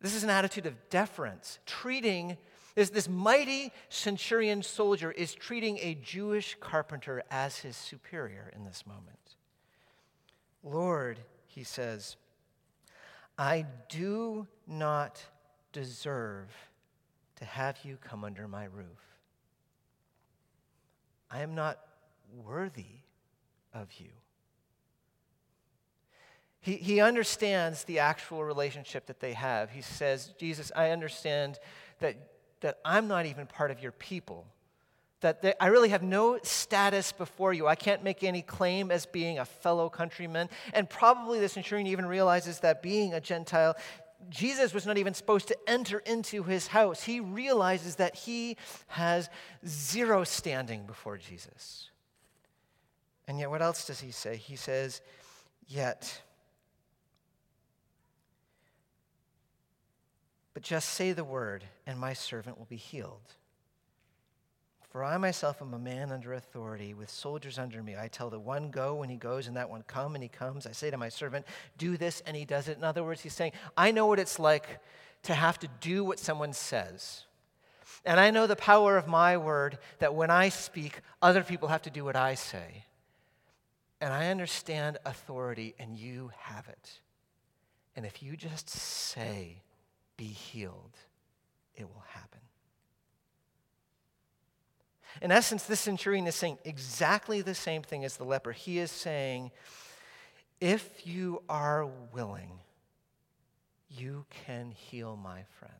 this 0.00 0.16
is 0.16 0.24
an 0.24 0.30
attitude 0.30 0.66
of 0.66 0.74
deference, 0.90 1.60
treating 1.64 2.36
this, 2.74 2.90
this 2.90 3.08
mighty 3.08 3.70
centurion 3.88 4.64
soldier 4.64 5.12
is 5.12 5.32
treating 5.32 5.78
a 5.78 5.94
Jewish 5.94 6.56
carpenter 6.58 7.22
as 7.30 7.58
his 7.58 7.76
superior 7.76 8.50
in 8.56 8.64
this 8.64 8.84
moment. 8.84 9.36
Lord, 10.64 11.20
he 11.46 11.62
says, 11.62 12.16
I 13.38 13.66
do 13.88 14.46
not 14.66 15.22
deserve 15.72 16.48
to 17.36 17.44
have 17.44 17.78
you 17.84 17.96
come 17.96 18.24
under 18.24 18.46
my 18.46 18.64
roof. 18.64 19.18
I 21.30 21.40
am 21.40 21.54
not 21.54 21.78
worthy 22.44 23.00
of 23.72 23.88
you. 23.98 24.10
He, 26.60 26.76
he 26.76 27.00
understands 27.00 27.84
the 27.84 27.98
actual 27.98 28.44
relationship 28.44 29.06
that 29.06 29.18
they 29.18 29.32
have. 29.32 29.70
He 29.70 29.80
says, 29.80 30.32
Jesus, 30.38 30.70
I 30.76 30.90
understand 30.90 31.58
that, 31.98 32.16
that 32.60 32.78
I'm 32.84 33.08
not 33.08 33.26
even 33.26 33.46
part 33.46 33.72
of 33.72 33.82
your 33.82 33.92
people 33.92 34.46
that 35.22 35.42
they, 35.42 35.54
I 35.58 35.68
really 35.68 35.88
have 35.88 36.02
no 36.02 36.38
status 36.42 37.10
before 37.10 37.52
you. 37.52 37.66
I 37.66 37.74
can't 37.74 38.04
make 38.04 38.22
any 38.22 38.42
claim 38.42 38.90
as 38.90 39.06
being 39.06 39.38
a 39.38 39.44
fellow 39.44 39.88
countryman. 39.88 40.48
And 40.74 40.88
probably 40.88 41.40
the 41.40 41.48
centurion 41.48 41.86
even 41.86 42.06
realizes 42.06 42.60
that 42.60 42.82
being 42.82 43.14
a 43.14 43.20
Gentile, 43.20 43.76
Jesus 44.28 44.74
was 44.74 44.86
not 44.86 44.98
even 44.98 45.14
supposed 45.14 45.48
to 45.48 45.56
enter 45.66 45.98
into 46.00 46.42
his 46.42 46.68
house. 46.68 47.02
He 47.02 47.20
realizes 47.20 47.96
that 47.96 48.14
he 48.14 48.56
has 48.88 49.30
zero 49.66 50.24
standing 50.24 50.86
before 50.86 51.16
Jesus. 51.16 51.90
And 53.26 53.38
yet, 53.38 53.50
what 53.50 53.62
else 53.62 53.86
does 53.86 54.00
he 54.00 54.10
say? 54.10 54.36
He 54.36 54.56
says, 54.56 55.00
Yet, 55.66 56.20
but 60.54 60.62
just 60.62 60.90
say 60.90 61.12
the 61.12 61.24
word, 61.24 61.64
and 61.86 61.98
my 61.98 62.12
servant 62.12 62.58
will 62.58 62.66
be 62.66 62.76
healed. 62.76 63.34
For 64.92 65.02
I 65.02 65.16
myself 65.16 65.62
am 65.62 65.72
a 65.72 65.78
man 65.78 66.12
under 66.12 66.34
authority, 66.34 66.92
with 66.92 67.08
soldiers 67.08 67.58
under 67.58 67.82
me. 67.82 67.96
I 67.96 68.08
tell 68.08 68.28
the 68.28 68.38
one, 68.38 68.70
go, 68.70 69.00
and 69.00 69.10
he 69.10 69.16
goes, 69.16 69.46
and 69.46 69.56
that 69.56 69.70
one, 69.70 69.82
come, 69.86 70.14
and 70.14 70.22
he 70.22 70.28
comes. 70.28 70.66
I 70.66 70.72
say 70.72 70.90
to 70.90 70.98
my 70.98 71.08
servant, 71.08 71.46
do 71.78 71.96
this, 71.96 72.22
and 72.26 72.36
he 72.36 72.44
does 72.44 72.68
it. 72.68 72.76
In 72.76 72.84
other 72.84 73.02
words, 73.02 73.22
he's 73.22 73.32
saying, 73.32 73.52
I 73.74 73.90
know 73.90 74.06
what 74.06 74.18
it's 74.18 74.38
like 74.38 74.80
to 75.22 75.32
have 75.32 75.58
to 75.60 75.68
do 75.80 76.04
what 76.04 76.18
someone 76.18 76.52
says. 76.52 77.24
And 78.04 78.20
I 78.20 78.30
know 78.30 78.46
the 78.46 78.54
power 78.54 78.98
of 78.98 79.08
my 79.08 79.38
word 79.38 79.78
that 79.98 80.14
when 80.14 80.28
I 80.28 80.50
speak, 80.50 81.00
other 81.22 81.42
people 81.42 81.68
have 81.68 81.82
to 81.82 81.90
do 81.90 82.04
what 82.04 82.14
I 82.14 82.34
say. 82.34 82.84
And 83.98 84.12
I 84.12 84.28
understand 84.28 84.98
authority, 85.06 85.74
and 85.78 85.96
you 85.96 86.32
have 86.36 86.68
it. 86.68 87.00
And 87.96 88.04
if 88.04 88.22
you 88.22 88.36
just 88.36 88.68
say, 88.68 89.62
be 90.18 90.26
healed, 90.26 90.98
it 91.74 91.84
will 91.84 92.04
happen. 92.12 92.41
In 95.20 95.30
essence, 95.30 95.64
this 95.64 95.80
centurion 95.80 96.26
is 96.26 96.34
saying 96.34 96.58
exactly 96.64 97.42
the 97.42 97.54
same 97.54 97.82
thing 97.82 98.04
as 98.04 98.16
the 98.16 98.24
leper. 98.24 98.52
He 98.52 98.78
is 98.78 98.90
saying, 98.90 99.50
if 100.60 101.06
you 101.06 101.42
are 101.48 101.86
willing, 102.12 102.60
you 103.90 104.24
can 104.46 104.70
heal 104.70 105.16
my 105.16 105.42
friend. 105.58 105.74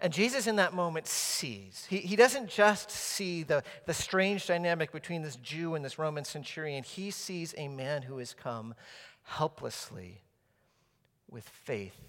And 0.00 0.12
Jesus, 0.12 0.46
in 0.46 0.56
that 0.56 0.74
moment, 0.74 1.06
sees. 1.06 1.86
He, 1.88 1.98
he 1.98 2.16
doesn't 2.16 2.48
just 2.48 2.90
see 2.90 3.42
the, 3.42 3.62
the 3.86 3.94
strange 3.94 4.46
dynamic 4.46 4.90
between 4.90 5.22
this 5.22 5.36
Jew 5.36 5.74
and 5.74 5.84
this 5.84 5.98
Roman 5.98 6.24
centurion. 6.24 6.82
He 6.82 7.10
sees 7.10 7.54
a 7.56 7.68
man 7.68 8.02
who 8.02 8.18
has 8.18 8.34
come 8.34 8.74
helplessly 9.22 10.22
with 11.30 11.48
faith. 11.48 12.00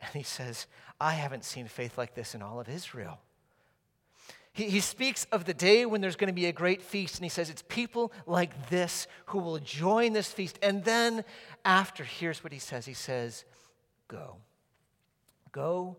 And 0.00 0.12
he 0.12 0.22
says, 0.22 0.66
I 1.00 1.12
haven't 1.12 1.44
seen 1.44 1.66
faith 1.66 1.96
like 1.96 2.14
this 2.14 2.34
in 2.34 2.42
all 2.42 2.60
of 2.60 2.68
Israel. 2.68 3.20
He, 4.58 4.68
he 4.68 4.80
speaks 4.80 5.24
of 5.30 5.44
the 5.44 5.54
day 5.54 5.86
when 5.86 6.00
there's 6.00 6.16
going 6.16 6.26
to 6.26 6.34
be 6.34 6.46
a 6.46 6.52
great 6.52 6.82
feast, 6.82 7.14
and 7.14 7.24
he 7.24 7.28
says 7.28 7.48
it's 7.48 7.62
people 7.68 8.10
like 8.26 8.70
this 8.70 9.06
who 9.26 9.38
will 9.38 9.60
join 9.60 10.12
this 10.12 10.32
feast. 10.32 10.58
And 10.60 10.82
then, 10.82 11.24
after, 11.64 12.02
here's 12.02 12.42
what 12.42 12.52
he 12.52 12.58
says 12.58 12.84
He 12.84 12.92
says, 12.92 13.44
Go. 14.08 14.38
Go, 15.52 15.96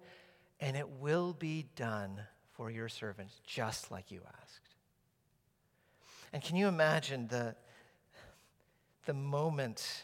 and 0.59 0.75
it 0.75 0.89
will 0.89 1.31
be 1.31 1.67
done 1.77 2.19
for 2.51 2.69
your 2.69 2.89
servants, 2.89 3.39
just 3.47 3.91
like 3.91 4.11
you 4.11 4.19
asked. 4.41 4.75
And 6.33 6.43
can 6.43 6.57
you 6.57 6.67
imagine 6.67 7.29
the, 7.29 7.55
the 9.05 9.13
moment 9.13 10.03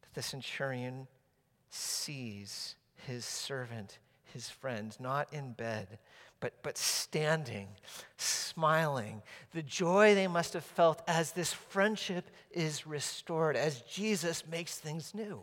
that 0.00 0.14
the 0.14 0.22
centurion 0.22 1.06
sees 1.68 2.76
his 3.06 3.26
servant, 3.26 3.98
his 4.32 4.48
friend, 4.48 4.96
not 4.98 5.30
in 5.34 5.52
bed, 5.52 5.98
but, 6.44 6.52
but 6.62 6.76
standing, 6.76 7.68
smiling, 8.18 9.22
the 9.54 9.62
joy 9.62 10.14
they 10.14 10.26
must 10.26 10.52
have 10.52 10.62
felt 10.62 11.00
as 11.08 11.32
this 11.32 11.54
friendship 11.54 12.28
is 12.50 12.86
restored, 12.86 13.56
as 13.56 13.80
Jesus 13.80 14.46
makes 14.46 14.76
things 14.76 15.14
new. 15.14 15.40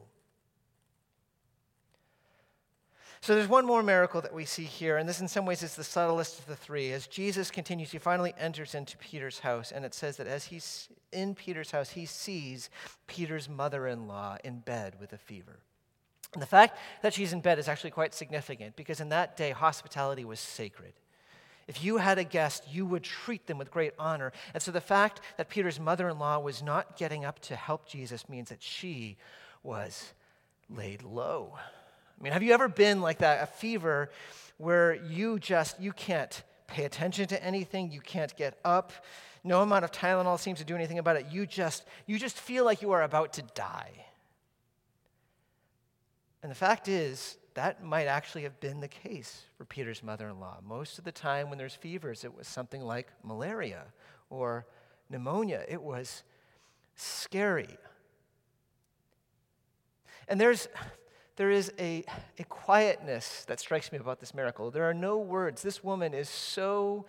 So 3.20 3.34
there's 3.34 3.48
one 3.48 3.66
more 3.66 3.82
miracle 3.82 4.22
that 4.22 4.32
we 4.32 4.46
see 4.46 4.64
here, 4.64 4.98
and 4.98 5.10
this 5.10 5.22
in 5.22 5.28
some 5.28 5.48
ways 5.48 5.64
is 5.64 5.76
the 5.76 5.84
subtlest 5.84 6.38
of 6.38 6.46
the 6.46 6.56
three. 6.56 6.92
As 6.92 7.08
Jesus 7.08 7.50
continues, 7.50 7.90
he 7.90 7.98
finally 7.98 8.36
enters 8.38 8.76
into 8.76 8.96
Peter's 9.00 9.40
house, 9.40 9.72
and 9.72 9.84
it 9.84 9.96
says 9.96 10.18
that 10.18 10.28
as 10.28 10.46
he's 10.46 10.88
in 11.12 11.34
Peter's 11.34 11.72
house, 11.72 11.90
he 11.90 12.06
sees 12.06 12.70
Peter's 13.08 13.50
mother 13.50 13.88
in 13.88 14.08
law 14.08 14.38
in 14.44 14.60
bed 14.60 14.98
with 15.00 15.14
a 15.14 15.18
fever. 15.18 15.62
And 16.34 16.42
the 16.42 16.48
fact 16.48 16.78
that 17.02 17.14
she's 17.14 17.34
in 17.34 17.42
bed 17.42 17.60
is 17.60 17.68
actually 17.68 17.92
quite 17.92 18.14
significant 18.14 18.76
because 18.76 19.02
in 19.02 19.10
that 19.10 19.36
day, 19.36 19.52
hospitality 19.52 20.24
was 20.24 20.40
sacred. 20.40 20.94
If 21.68 21.84
you 21.84 21.98
had 21.98 22.18
a 22.18 22.24
guest, 22.24 22.64
you 22.72 22.86
would 22.86 23.04
treat 23.04 23.48
them 23.48 23.58
with 23.58 23.72
great 23.72 23.94
honor. 24.00 24.32
And 24.54 24.62
so 24.62 24.72
the 24.72 24.82
fact 24.82 25.22
that 25.38 25.50
Peter's 25.50 25.80
mother 25.80 26.10
in 26.10 26.20
law 26.20 26.40
was 26.40 26.64
not 26.64 26.98
getting 26.98 27.26
up 27.26 27.40
to 27.42 27.56
help 27.56 27.88
Jesus 27.88 28.28
means 28.28 28.50
that 28.50 28.62
she 28.64 29.18
was 29.64 30.14
laid 30.70 31.04
low. 31.04 31.54
I 31.58 32.24
mean, 32.24 32.34
have 32.34 32.44
you 32.44 32.54
ever 32.54 32.68
been 32.68 33.02
like 33.02 33.20
that, 33.20 33.44
a 33.44 33.46
fever 33.46 34.10
where 34.58 34.96
you 34.96 35.40
just, 35.40 35.80
you 35.80 35.92
can't 35.92 36.44
pay 36.68 36.86
attention 36.86 37.28
to 37.28 37.44
anything, 37.44 37.92
you 37.92 38.02
can't 38.02 38.36
get 38.38 38.58
up, 38.64 38.92
no 39.44 39.62
amount 39.62 39.84
of 39.84 39.92
Tylenol 39.92 40.40
seems 40.40 40.60
to 40.60 40.66
do 40.66 40.76
anything 40.76 41.00
about 41.00 41.16
it. 41.16 41.26
You 41.32 41.46
just, 41.46 41.84
you 42.06 42.20
just 42.20 42.38
feel 42.38 42.64
like 42.64 42.82
you 42.82 42.92
are 42.92 43.02
about 43.02 43.34
to 43.34 43.42
die. 43.56 43.92
And 46.44 46.52
the 46.52 46.56
fact 46.56 46.88
is, 46.88 47.38
that 47.54 47.84
might 47.84 48.08
actually 48.08 48.44
have 48.44 48.60
been 48.60 48.80
the 48.80 48.88
case 48.88 49.44
for 49.58 49.66
Peter's 49.66 50.02
mother 50.02 50.30
in 50.30 50.40
law. 50.40 50.60
Most 50.66 50.98
of 50.98 51.04
the 51.04 51.12
time, 51.12 51.50
when 51.50 51.58
there's 51.58 51.76
fevers, 51.76 52.24
it 52.24 52.36
was 52.36 52.48
something 52.48 52.82
like 52.82 53.08
malaria 53.24 53.84
or 54.30 54.66
pneumonia. 55.10 55.64
It 55.68 55.82
was 55.82 56.24
scary. 56.96 57.78
And 60.30 60.40
there's, 60.40 60.70
there 61.36 61.52
is 61.52 61.74
a, 61.78 62.06
a 62.40 62.44
quietness 62.46 63.44
that 63.46 63.60
strikes 63.60 63.92
me 63.92 63.98
about 63.98 64.22
this 64.22 64.34
miracle. 64.34 64.72
There 64.72 64.90
are 64.90 64.94
no 64.94 65.18
words. 65.18 65.62
This 65.62 65.84
woman 65.84 66.14
is 66.14 66.30
so 66.30 67.06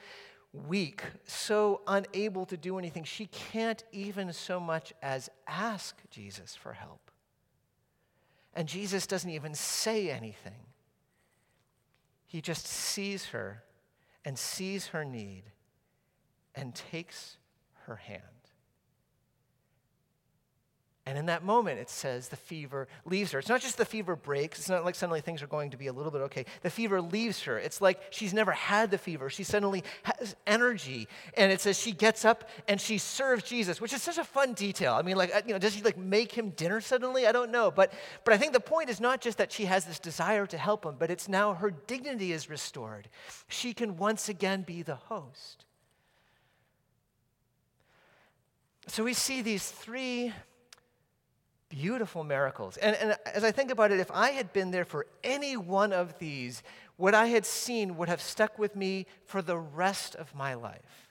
weak, 0.52 1.04
so 1.24 1.82
unable 1.86 2.46
to 2.46 2.56
do 2.56 2.78
anything. 2.78 3.04
She 3.04 3.26
can't 3.26 3.84
even 3.92 4.32
so 4.32 4.58
much 4.58 4.92
as 5.02 5.30
ask 5.46 5.96
Jesus 6.10 6.56
for 6.56 6.72
help. 6.72 7.11
And 8.54 8.68
Jesus 8.68 9.06
doesn't 9.06 9.30
even 9.30 9.54
say 9.54 10.10
anything. 10.10 10.66
He 12.26 12.40
just 12.40 12.66
sees 12.66 13.26
her 13.26 13.62
and 14.24 14.38
sees 14.38 14.88
her 14.88 15.04
need 15.04 15.44
and 16.54 16.74
takes 16.74 17.38
her 17.86 17.96
hand. 17.96 18.22
And 21.04 21.18
in 21.18 21.26
that 21.26 21.42
moment, 21.42 21.80
it 21.80 21.90
says 21.90 22.28
the 22.28 22.36
fever 22.36 22.86
leaves 23.04 23.32
her. 23.32 23.40
It's 23.40 23.48
not 23.48 23.60
just 23.60 23.76
the 23.76 23.84
fever 23.84 24.14
breaks. 24.14 24.60
It's 24.60 24.68
not 24.68 24.84
like 24.84 24.94
suddenly 24.94 25.20
things 25.20 25.42
are 25.42 25.48
going 25.48 25.70
to 25.72 25.76
be 25.76 25.88
a 25.88 25.92
little 25.92 26.12
bit 26.12 26.20
okay. 26.22 26.46
The 26.62 26.70
fever 26.70 27.00
leaves 27.00 27.42
her. 27.42 27.58
It's 27.58 27.80
like 27.80 28.00
she's 28.10 28.32
never 28.32 28.52
had 28.52 28.92
the 28.92 28.98
fever. 28.98 29.28
She 29.28 29.42
suddenly 29.42 29.82
has 30.04 30.36
energy. 30.46 31.08
And 31.36 31.50
it 31.50 31.60
says 31.60 31.76
she 31.76 31.90
gets 31.90 32.24
up 32.24 32.48
and 32.68 32.80
she 32.80 32.98
serves 32.98 33.42
Jesus, 33.42 33.80
which 33.80 33.92
is 33.92 34.00
such 34.00 34.16
a 34.16 34.22
fun 34.22 34.52
detail. 34.52 34.94
I 34.94 35.02
mean, 35.02 35.16
like, 35.16 35.34
uh, 35.34 35.42
you 35.44 35.52
know, 35.52 35.58
does 35.58 35.74
she 35.74 35.82
like 35.82 35.98
make 35.98 36.30
him 36.30 36.50
dinner 36.50 36.80
suddenly? 36.80 37.26
I 37.26 37.32
don't 37.32 37.50
know. 37.50 37.72
But, 37.72 37.92
but 38.24 38.32
I 38.32 38.38
think 38.38 38.52
the 38.52 38.60
point 38.60 38.88
is 38.88 39.00
not 39.00 39.20
just 39.20 39.38
that 39.38 39.50
she 39.50 39.64
has 39.64 39.84
this 39.84 39.98
desire 39.98 40.46
to 40.46 40.56
help 40.56 40.86
him, 40.86 40.94
but 41.00 41.10
it's 41.10 41.28
now 41.28 41.54
her 41.54 41.72
dignity 41.72 42.30
is 42.30 42.48
restored. 42.48 43.08
She 43.48 43.74
can 43.74 43.96
once 43.96 44.28
again 44.28 44.62
be 44.62 44.82
the 44.82 44.94
host. 44.94 45.64
So 48.86 49.02
we 49.02 49.14
see 49.14 49.42
these 49.42 49.68
three 49.68 50.32
beautiful 51.72 52.22
miracles. 52.22 52.76
And, 52.76 52.94
and 52.96 53.16
as 53.26 53.44
I 53.44 53.50
think 53.50 53.70
about 53.70 53.90
it, 53.90 53.98
if 53.98 54.10
I 54.10 54.30
had 54.30 54.52
been 54.52 54.70
there 54.70 54.84
for 54.84 55.06
any 55.24 55.56
one 55.56 55.92
of 55.92 56.18
these, 56.18 56.62
what 56.96 57.14
I 57.14 57.26
had 57.26 57.46
seen 57.46 57.96
would 57.96 58.10
have 58.10 58.20
stuck 58.20 58.58
with 58.58 58.76
me 58.76 59.06
for 59.24 59.40
the 59.40 59.56
rest 59.56 60.14
of 60.14 60.34
my 60.34 60.52
life. 60.54 61.08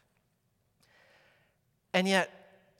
And 1.94 2.08
yet, 2.08 2.30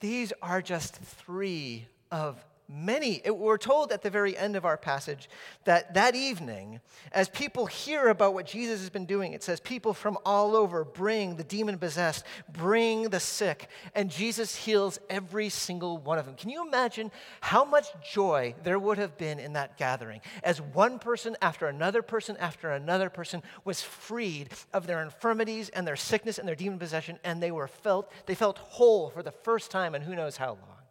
these 0.00 0.32
are 0.40 0.62
just 0.62 0.94
three 0.94 1.86
of 2.10 2.42
many. 2.72 3.20
It, 3.24 3.36
we're 3.36 3.58
told 3.58 3.92
at 3.92 4.02
the 4.02 4.10
very 4.10 4.36
end 4.36 4.56
of 4.56 4.64
our 4.64 4.76
passage 4.76 5.28
that 5.64 5.94
that 5.94 6.14
evening, 6.14 6.80
as 7.12 7.28
people 7.28 7.66
hear 7.66 8.08
about 8.08 8.34
what 8.34 8.46
Jesus 8.46 8.80
has 8.80 8.90
been 8.90 9.06
doing, 9.06 9.32
it 9.32 9.42
says 9.42 9.60
people 9.60 9.92
from 9.92 10.18
all 10.24 10.56
over 10.56 10.84
bring 10.84 11.36
the 11.36 11.44
demon 11.44 11.78
possessed, 11.78 12.24
bring 12.52 13.10
the 13.10 13.20
sick, 13.20 13.68
and 13.94 14.10
Jesus 14.10 14.54
heals 14.54 14.98
every 15.10 15.48
single 15.48 15.98
one 15.98 16.18
of 16.18 16.26
them. 16.26 16.34
Can 16.34 16.50
you 16.50 16.66
imagine 16.66 17.10
how 17.40 17.64
much 17.64 17.86
joy 18.02 18.54
there 18.62 18.78
would 18.78 18.98
have 18.98 19.18
been 19.18 19.38
in 19.38 19.52
that 19.54 19.76
gathering 19.76 20.20
as 20.42 20.60
one 20.60 20.98
person 20.98 21.36
after 21.42 21.66
another 21.66 22.02
person 22.02 22.36
after 22.38 22.70
another 22.70 23.10
person 23.10 23.42
was 23.64 23.82
freed 23.82 24.48
of 24.72 24.86
their 24.86 25.02
infirmities 25.02 25.68
and 25.68 25.86
their 25.86 25.96
sickness 25.96 26.38
and 26.38 26.48
their 26.48 26.54
demon 26.54 26.78
possession, 26.78 27.18
and 27.24 27.42
they 27.42 27.50
were 27.50 27.68
felt, 27.68 28.10
they 28.26 28.34
felt 28.34 28.58
whole 28.58 29.10
for 29.10 29.22
the 29.22 29.32
first 29.32 29.70
time 29.70 29.94
in 29.94 30.02
who 30.02 30.14
knows 30.14 30.36
how 30.36 30.48
long. 30.48 30.81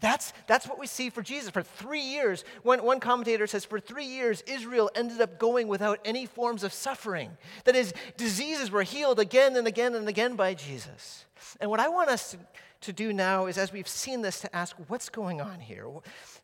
That's, 0.00 0.32
that's 0.46 0.66
what 0.66 0.78
we 0.78 0.86
see 0.86 1.10
for 1.10 1.22
Jesus. 1.22 1.50
For 1.50 1.62
three 1.62 2.00
years, 2.00 2.44
one, 2.62 2.82
one 2.84 3.00
commentator 3.00 3.46
says, 3.46 3.64
for 3.64 3.80
three 3.80 4.04
years, 4.04 4.42
Israel 4.46 4.90
ended 4.94 5.20
up 5.20 5.38
going 5.38 5.68
without 5.68 6.00
any 6.04 6.26
forms 6.26 6.62
of 6.64 6.72
suffering. 6.72 7.30
That 7.64 7.76
is, 7.76 7.92
diseases 8.16 8.70
were 8.70 8.82
healed 8.82 9.18
again 9.18 9.56
and 9.56 9.66
again 9.66 9.94
and 9.94 10.08
again 10.08 10.36
by 10.36 10.54
Jesus. 10.54 11.24
And 11.60 11.70
what 11.70 11.80
I 11.80 11.88
want 11.88 12.10
us 12.10 12.32
to, 12.32 12.38
to 12.82 12.92
do 12.92 13.12
now 13.12 13.46
is, 13.46 13.58
as 13.58 13.72
we've 13.72 13.88
seen 13.88 14.22
this, 14.22 14.40
to 14.40 14.54
ask 14.54 14.76
what's 14.88 15.08
going 15.08 15.40
on 15.40 15.60
here. 15.60 15.86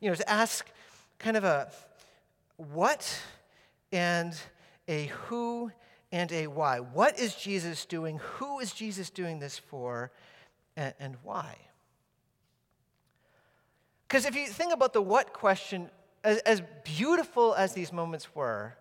You 0.00 0.10
know, 0.10 0.14
to 0.14 0.30
ask 0.30 0.66
kind 1.18 1.36
of 1.36 1.44
a 1.44 1.70
what 2.56 3.20
and 3.92 4.36
a 4.88 5.06
who 5.26 5.70
and 6.12 6.30
a 6.32 6.46
why. 6.46 6.80
What 6.80 7.18
is 7.18 7.34
Jesus 7.34 7.84
doing? 7.84 8.20
Who 8.36 8.60
is 8.60 8.72
Jesus 8.72 9.10
doing 9.10 9.38
this 9.38 9.58
for? 9.58 10.10
and, 10.76 10.94
and 10.98 11.16
why? 11.22 11.56
Because 14.14 14.26
if 14.26 14.36
you 14.36 14.46
think 14.46 14.72
about 14.72 14.92
the 14.92 15.02
what 15.02 15.32
question, 15.32 15.90
as, 16.22 16.38
as 16.42 16.62
beautiful 16.84 17.52
as 17.52 17.72
these 17.72 17.92
moments 17.92 18.32
were, 18.32 18.76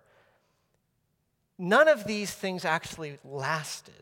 none 1.58 1.88
of 1.88 2.06
these 2.06 2.32
things 2.32 2.66
actually 2.66 3.18
lasted. 3.26 3.96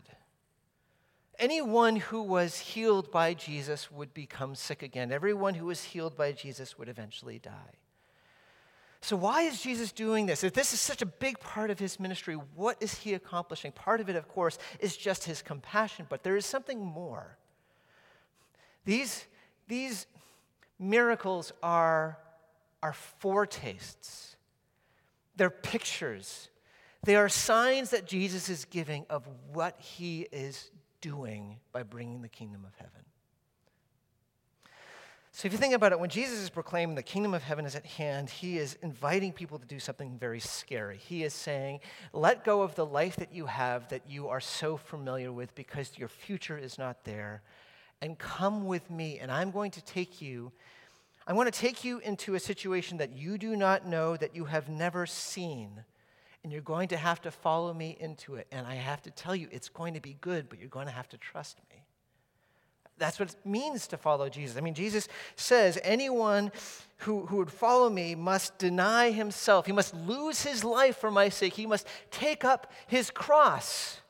Anyone 1.40 1.96
who 1.96 2.22
was 2.22 2.60
healed 2.60 3.12
by 3.12 3.34
Jesus 3.34 3.90
would 3.90 4.14
become 4.14 4.56
sick 4.56 4.84
again. 4.84 5.10
Everyone 5.14 5.54
who 5.54 5.68
was 5.68 5.82
healed 5.82 6.18
by 6.18 6.34
Jesus 6.34 6.78
would 6.78 6.90
eventually 6.90 7.40
die. 7.40 7.78
So, 9.00 9.16
why 9.16 9.44
is 9.44 9.62
Jesus 9.62 9.94
doing 9.94 10.26
this? 10.26 10.44
If 10.44 10.52
this 10.52 10.74
is 10.74 10.82
such 10.82 11.02
a 11.02 11.06
big 11.06 11.40
part 11.40 11.70
of 11.70 11.80
his 11.80 11.98
ministry, 11.98 12.36
what 12.56 12.76
is 12.82 12.94
he 12.94 13.14
accomplishing? 13.14 13.72
Part 13.72 14.02
of 14.02 14.10
it, 14.10 14.18
of 14.18 14.28
course, 14.28 14.58
is 14.82 14.98
just 14.98 15.24
his 15.24 15.42
compassion, 15.42 16.08
but 16.10 16.24
there 16.24 16.36
is 16.36 16.46
something 16.46 16.84
more. 16.84 17.38
These, 18.84 19.28
these 19.70 20.08
miracles 20.82 21.54
are, 21.62 22.18
are 22.82 22.94
foretastes, 22.94 24.36
they're 25.36 25.50
pictures, 25.50 26.50
they 27.04 27.16
are 27.16 27.30
signs 27.30 27.92
that 27.92 28.06
Jesus 28.06 28.50
is 28.50 28.66
giving 28.66 29.06
of 29.10 29.28
what 29.54 29.80
he 29.80 30.28
is 30.32 30.72
doing 31.00 31.60
by 31.72 31.84
bringing 31.84 32.22
the 32.22 32.30
kingdom 32.30 32.66
of 32.66 32.76
heaven. 32.76 33.06
So, 35.34 35.46
if 35.46 35.54
you 35.54 35.58
think 35.58 35.74
about 35.74 35.94
it, 35.94 36.00
when 36.00 36.10
Jesus 36.10 36.40
is 36.40 36.50
proclaiming 36.50 36.96
the 36.96 37.04
kingdom 37.04 37.34
of 37.34 37.42
heaven 37.42 37.66
is 37.66 37.74
at 37.74 37.86
hand, 37.86 38.30
he 38.30 38.58
is 38.58 38.78
inviting 38.82 39.32
people 39.32 39.58
to 39.60 39.66
do 39.66 39.80
something 39.80 40.18
very 40.20 40.42
scary. 40.42 40.98
He 40.98 41.24
is 41.24 41.34
saying, 41.34 41.80
Let 42.12 42.44
go 42.44 42.62
of 42.62 42.76
the 42.76 42.86
life 42.86 43.16
that 43.16 43.34
you 43.34 43.46
have 43.46 43.88
that 43.90 44.02
you 44.10 44.28
are 44.28 44.42
so 44.42 44.76
familiar 44.76 45.32
with 45.32 45.56
because 45.56 45.98
your 45.98 46.10
future 46.10 46.58
is 46.58 46.78
not 46.78 47.06
there 47.06 47.42
and 48.02 48.18
come 48.18 48.66
with 48.66 48.90
me, 48.90 49.20
and 49.20 49.32
I'm 49.32 49.52
going 49.52 49.72
to 49.72 49.82
take 49.84 50.22
you. 50.22 50.52
I 51.28 51.34
want 51.34 51.54
to 51.54 51.60
take 51.60 51.84
you 51.84 52.00
into 52.00 52.34
a 52.36 52.40
situation 52.40 52.98
that 52.98 53.12
you 53.12 53.38
do 53.38 53.56
not 53.56 53.86
know, 53.86 54.18
that 54.18 54.36
you 54.36 54.46
have 54.46 54.70
never 54.70 55.06
seen. 55.06 55.84
And 56.44 56.52
you're 56.52 56.62
going 56.62 56.88
to 56.88 56.98
have 56.98 57.22
to 57.22 57.32
follow 57.32 57.72
me 57.74 57.96
into 58.00 58.36
it. 58.36 58.48
And 58.52 58.66
I 58.66 58.74
have 58.74 59.04
to 59.04 59.12
tell 59.12 59.36
you, 59.36 59.48
it's 59.52 59.70
going 59.70 59.94
to 59.94 60.00
be 60.00 60.18
good, 60.22 60.50
but 60.50 60.60
you're 60.60 60.70
going 60.70 60.88
to 60.88 60.92
have 60.92 61.08
to 61.10 61.18
trust 61.18 61.60
me. 61.70 61.84
That's 62.98 63.20
what 63.20 63.30
it 63.30 63.36
means 63.46 63.88
to 63.88 63.98
follow 63.98 64.30
Jesus. 64.30 64.58
I 64.58 64.62
mean, 64.62 64.74
Jesus 64.74 65.08
says 65.36 65.80
anyone 65.84 66.52
who, 66.98 67.26
who 67.28 67.38
would 67.38 67.52
follow 67.52 67.90
me 67.90 68.14
must 68.16 68.58
deny 68.58 69.12
himself. 69.12 69.66
He 69.66 69.72
must 69.72 69.96
lose 69.96 70.44
his 70.44 70.64
life 70.64 70.98
for 70.98 71.10
my 71.10 71.30
sake. 71.30 71.54
He 71.54 71.66
must 71.66 71.88
take 72.10 72.44
up 72.44 72.72
his 72.88 73.10
cross. 73.10 74.02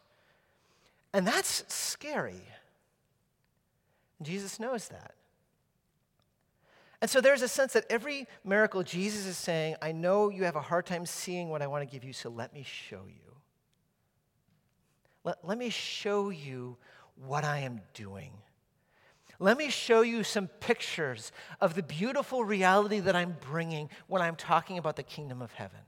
And 1.13 1.27
that's 1.27 1.63
scary. 1.73 2.41
Jesus 4.25 4.59
knows 4.59 4.87
that. 4.89 5.13
And 7.01 7.09
so 7.09 7.19
there's 7.19 7.41
a 7.41 7.47
sense 7.47 7.73
that 7.73 7.85
every 7.89 8.27
miracle, 8.45 8.83
Jesus 8.83 9.25
is 9.25 9.37
saying, 9.37 9.75
I 9.81 9.91
know 9.91 10.29
you 10.29 10.43
have 10.43 10.55
a 10.55 10.61
hard 10.61 10.85
time 10.85 11.05
seeing 11.05 11.49
what 11.49 11.61
I 11.61 11.67
want 11.67 11.87
to 11.87 11.91
give 11.91 12.03
you, 12.03 12.13
so 12.13 12.29
let 12.29 12.53
me 12.53 12.63
show 12.63 13.01
you. 13.07 13.35
Let, 15.23 15.37
let 15.43 15.57
me 15.57 15.69
show 15.69 16.29
you 16.29 16.77
what 17.15 17.43
I 17.43 17.59
am 17.59 17.81
doing. 17.93 18.31
Let 19.39 19.57
me 19.57 19.69
show 19.69 20.01
you 20.01 20.23
some 20.23 20.47
pictures 20.47 21.31
of 21.59 21.73
the 21.73 21.81
beautiful 21.81 22.43
reality 22.43 22.99
that 22.99 23.15
I'm 23.15 23.35
bringing 23.49 23.89
when 24.07 24.21
I'm 24.21 24.35
talking 24.35 24.77
about 24.77 24.95
the 24.95 25.03
kingdom 25.03 25.41
of 25.41 25.51
heaven. 25.53 25.79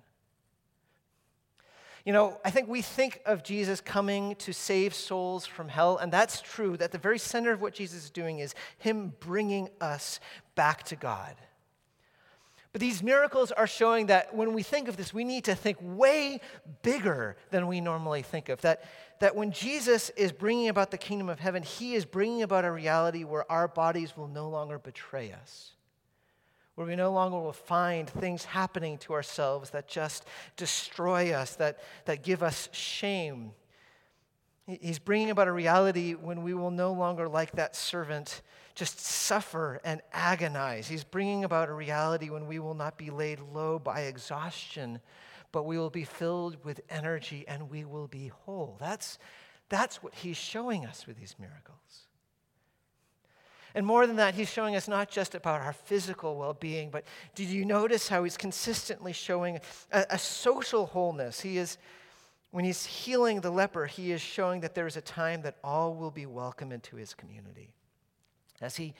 You 2.05 2.11
know, 2.11 2.37
I 2.43 2.49
think 2.49 2.67
we 2.67 2.81
think 2.81 3.21
of 3.25 3.43
Jesus 3.43 3.79
coming 3.79 4.35
to 4.35 4.51
save 4.51 4.93
souls 4.93 5.45
from 5.45 5.69
hell, 5.69 5.97
and 5.97 6.11
that's 6.11 6.41
true. 6.41 6.75
That 6.75 6.91
the 6.91 6.97
very 6.97 7.17
center 7.17 7.51
of 7.51 7.61
what 7.61 7.73
Jesus 7.73 8.03
is 8.03 8.09
doing 8.09 8.39
is 8.39 8.53
Him 8.77 9.13
bringing 9.19 9.69
us 9.79 10.19
back 10.55 10.83
to 10.83 10.97
God. 10.97 11.35
But 12.73 12.81
these 12.81 13.03
miracles 13.03 13.51
are 13.51 13.67
showing 13.67 14.07
that 14.07 14.35
when 14.35 14.53
we 14.53 14.63
think 14.63 14.87
of 14.87 14.97
this, 14.97 15.13
we 15.13 15.23
need 15.23 15.43
to 15.45 15.53
think 15.53 15.77
way 15.79 16.41
bigger 16.81 17.37
than 17.51 17.67
we 17.67 17.79
normally 17.79 18.23
think 18.23 18.49
of. 18.49 18.59
That, 18.61 18.83
that 19.19 19.35
when 19.35 19.51
Jesus 19.51 20.09
is 20.17 20.31
bringing 20.31 20.69
about 20.69 20.89
the 20.89 20.97
kingdom 20.97 21.29
of 21.29 21.39
heaven, 21.39 21.61
He 21.61 21.93
is 21.93 22.03
bringing 22.03 22.41
about 22.41 22.65
a 22.65 22.71
reality 22.71 23.23
where 23.23 23.49
our 23.49 23.67
bodies 23.67 24.17
will 24.17 24.27
no 24.27 24.49
longer 24.49 24.79
betray 24.79 25.31
us, 25.31 25.73
where 26.75 26.87
we 26.87 26.95
no 26.95 27.11
longer 27.11 27.39
will 27.39 27.53
find 27.53 28.09
things 28.09 28.45
happening 28.45 28.97
to 28.97 29.13
ourselves 29.13 29.69
that 29.71 29.87
just 29.87 30.25
destroy 30.57 31.31
us, 31.31 31.55
that, 31.55 31.79
that 32.05 32.23
give 32.23 32.41
us 32.41 32.69
shame. 32.71 33.51
He's 34.65 34.99
bringing 34.99 35.29
about 35.29 35.47
a 35.47 35.51
reality 35.51 36.13
when 36.13 36.41
we 36.41 36.53
will 36.53 36.71
no 36.71 36.93
longer, 36.93 37.27
like 37.27 37.51
that 37.53 37.75
servant, 37.75 38.41
just 38.75 38.99
suffer 38.99 39.79
and 39.83 40.01
agonize. 40.13 40.87
He's 40.87 41.03
bringing 41.03 41.43
about 41.43 41.69
a 41.69 41.73
reality 41.73 42.29
when 42.29 42.47
we 42.47 42.59
will 42.59 42.73
not 42.73 42.97
be 42.97 43.09
laid 43.09 43.39
low 43.39 43.77
by 43.77 44.01
exhaustion, 44.01 44.99
but 45.51 45.63
we 45.65 45.77
will 45.77 45.89
be 45.89 46.05
filled 46.05 46.63
with 46.63 46.81
energy 46.89 47.45
and 47.47 47.69
we 47.69 47.85
will 47.85 48.07
be 48.07 48.29
whole. 48.29 48.77
That's, 48.79 49.19
that's 49.69 50.01
what 50.01 50.15
he's 50.15 50.37
showing 50.37 50.85
us 50.85 51.05
with 51.05 51.19
these 51.19 51.35
miracles. 51.37 52.07
And 53.75 53.85
more 53.85 54.05
than 54.05 54.17
that, 54.17 54.35
he's 54.35 54.49
showing 54.49 54.75
us 54.75 54.87
not 54.87 55.09
just 55.09 55.33
about 55.33 55.61
our 55.61 55.73
physical 55.73 56.37
well 56.37 56.53
being, 56.53 56.89
but 56.89 57.03
did 57.33 57.47
you 57.47 57.65
notice 57.65 58.07
how 58.07 58.23
he's 58.23 58.37
consistently 58.37 59.13
showing 59.13 59.59
a, 59.91 60.05
a, 60.11 60.19
social 60.19 60.85
wholeness? 60.85 61.41
He 61.41 61.57
is, 61.57 61.77
when 62.51 62.65
he's 62.65 62.85
healing 62.85 63.41
the 63.41 63.49
leper, 63.49 63.87
he 63.87 64.11
is 64.11 64.21
showing 64.21 64.61
that 64.61 64.75
there 64.75 64.85
is 64.85 64.95
a 64.95 65.01
time 65.01 65.41
that 65.41 65.57
all 65.63 65.95
will 65.95 66.11
be 66.11 66.27
welcome 66.27 66.71
into 66.71 66.97
his 66.97 67.15
community. 67.15 67.73
As 68.61 68.75
he 68.75 68.93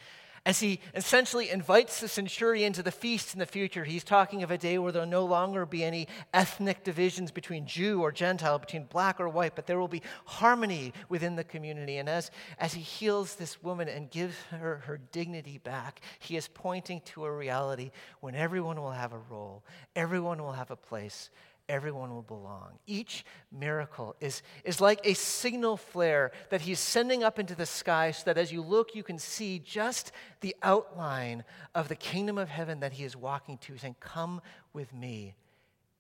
as 0.46 0.60
he 0.60 0.82
essentially 0.94 1.50
invites 1.50 2.02
the 2.02 2.08
centurion 2.10 2.74
to 2.74 2.84
the 2.84 2.92
feast 2.92 3.34
in 3.34 3.40
the 3.40 3.46
future, 3.46 3.86
he's 3.86 4.04
talking 4.04 4.44
of 4.44 4.52
a 4.52 4.58
day 4.58 4.78
where 4.78 4.92
there'll 4.92 5.08
no 5.08 5.24
longer 5.24 5.66
be 5.66 5.86
any 5.86 6.06
ethnic 6.34 6.84
divisions 6.84 7.32
between 7.32 7.66
Jew 7.66 8.02
or 8.02 8.12
Gentile, 8.12 8.60
between 8.60 8.84
black 8.84 9.22
or 9.22 9.30
white, 9.30 9.56
but 9.56 9.68
there 9.68 9.80
will 9.80 9.88
be 9.88 10.02
harmony 10.26 10.94
within 11.08 11.38
the 11.38 11.46
community. 11.46 11.98
And 11.98 12.10
as, 12.10 12.30
as 12.60 12.74
he 12.74 12.82
heals 12.82 13.36
this 13.36 13.64
woman 13.64 13.88
and 13.88 14.12
gives 14.12 14.36
her 14.52 14.84
her 14.86 15.00
dignity 15.14 15.60
back, 15.60 16.02
he 16.20 16.36
is 16.36 16.50
pointing 16.50 17.00
to 17.06 17.24
a 17.24 17.32
reality 17.32 17.92
when 18.20 18.36
everyone 18.36 18.82
will 18.82 18.92
have 18.92 19.14
a 19.14 19.22
role, 19.30 19.64
everyone 19.96 20.42
will 20.42 20.52
have 20.52 20.72
a 20.72 20.76
place, 20.76 21.30
everyone 21.70 22.14
will 22.14 22.22
belong. 22.22 22.80
Each 22.86 23.26
miracle 23.52 24.16
is, 24.20 24.42
is 24.64 24.82
like 24.82 25.00
a 25.04 25.14
signal 25.14 25.78
flare 25.78 26.32
that 26.50 26.62
he's 26.62 26.80
sending 26.80 27.24
up 27.24 27.40
into 27.40 27.56
the 27.56 27.66
sky 27.66 28.12
so 28.12 28.24
that 28.26 28.38
as 28.38 28.52
you 28.52 28.62
look, 28.62 28.96
you 28.96 29.04
can 29.04 29.18
see 29.18 29.60
just 29.60 30.12
the 30.42 30.56
outline 30.62 31.44
of 31.74 31.88
the 31.88 31.96
kingdom 31.96 32.38
of 32.38 32.50
heaven 32.50 32.82
that 32.82 32.94
he 32.94 33.04
is 33.04 33.16
walking 33.16 33.58
to, 33.60 33.78
saying, 33.78 33.96
Come 34.00 34.42
with 34.74 34.94
me. 34.94 35.36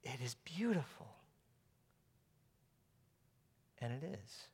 It 0.04 0.20
is 0.24 0.36
beautiful. 0.44 1.08
And 3.80 3.94
it 3.94 4.20
is. 4.24 4.48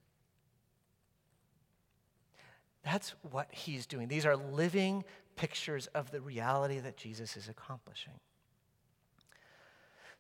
That's 2.84 3.14
what 3.32 3.48
he's 3.52 3.86
doing. 3.86 4.08
These 4.08 4.26
are 4.26 4.36
living 4.36 5.04
pictures 5.36 5.88
of 5.88 6.12
the 6.12 6.22
reality 6.22 6.80
that 6.80 6.98
Jesus 6.98 7.38
is 7.38 7.48
accomplishing. 7.48 8.20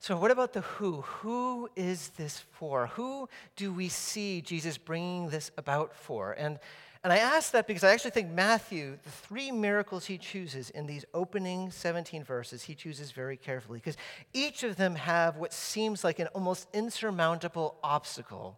So, 0.02 0.16
what 0.16 0.32
about 0.32 0.54
the 0.54 0.62
who? 0.62 1.02
Who 1.02 1.70
is 1.76 2.10
this 2.16 2.40
for? 2.52 2.88
Who 2.88 3.28
do 3.58 3.74
we 3.74 3.90
see 3.90 4.40
Jesus 4.40 4.78
bringing 4.78 5.30
this 5.30 5.52
about 5.58 5.94
for? 5.94 6.32
And, 6.32 6.58
and 7.04 7.12
I 7.12 7.18
ask 7.18 7.52
that 7.52 7.68
because 7.68 7.84
I 7.84 7.92
actually 7.92 8.12
think 8.12 8.32
Matthew, 8.32 8.98
the 9.04 9.10
three 9.10 9.52
miracles 9.52 10.06
he 10.06 10.18
chooses 10.18 10.70
in 10.70 10.88
these 10.88 11.04
opening 11.14 11.70
17 11.70 12.24
verses, 12.24 12.64
he 12.64 12.76
chooses 12.76 13.12
very 13.12 13.36
carefully 13.36 13.80
because 13.80 13.98
each 14.34 14.64
of 14.64 14.78
them 14.78 14.96
have 14.96 15.36
what 15.36 15.52
seems 15.52 16.06
like 16.06 16.20
an 16.20 16.28
almost 16.28 16.70
insurmountable 16.74 17.76
obstacle 17.84 18.58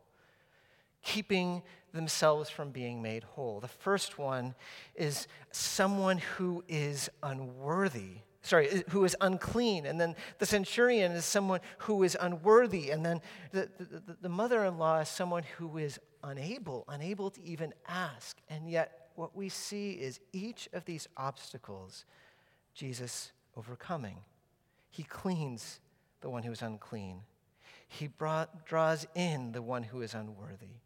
keeping 1.02 1.64
themselves 1.92 2.52
from 2.52 2.70
being 2.70 3.02
made 3.02 3.24
whole. 3.24 3.60
The 3.60 3.68
first 3.68 4.20
one 4.20 4.54
is 4.94 5.28
someone 5.52 6.20
who 6.20 6.64
is 6.68 7.10
unworthy 7.24 8.20
sorry, 8.42 8.84
who 8.90 9.04
is 9.06 9.16
unclean. 9.22 9.86
And 9.86 10.00
then 10.00 10.16
the 10.40 10.46
centurion 10.46 11.12
is 11.12 11.26
someone 11.26 11.60
who 11.80 12.04
is 12.04 12.18
unworthy. 12.20 12.90
And 12.92 13.06
then 13.06 13.22
the, 13.52 13.70
the, 13.78 14.16
the 14.22 14.30
mother 14.30 14.66
in 14.66 14.78
law 14.78 15.00
is 15.00 15.10
someone 15.10 15.44
who 15.58 15.78
is 15.78 16.00
unable, 16.24 16.86
unable 16.88 17.30
to 17.32 17.44
even 17.44 17.74
ask. 17.88 18.38
And 18.50 18.70
yet, 18.70 19.10
what 19.16 19.36
we 19.36 19.50
see 19.50 19.92
is 19.92 20.20
each 20.34 20.70
of 20.74 20.86
these 20.86 21.08
obstacles, 21.18 22.06
Jesus 22.74 23.32
overcoming. 23.56 24.18
He 24.90 25.04
cleans 25.04 25.80
the 26.22 26.30
one 26.30 26.44
who 26.44 26.52
is 26.52 26.62
unclean, 26.62 27.22
he 27.88 28.08
brought, 28.08 28.66
draws 28.66 29.06
in 29.16 29.52
the 29.52 29.62
one 29.62 29.84
who 29.84 30.02
is 30.02 30.14
unworthy, 30.14 30.78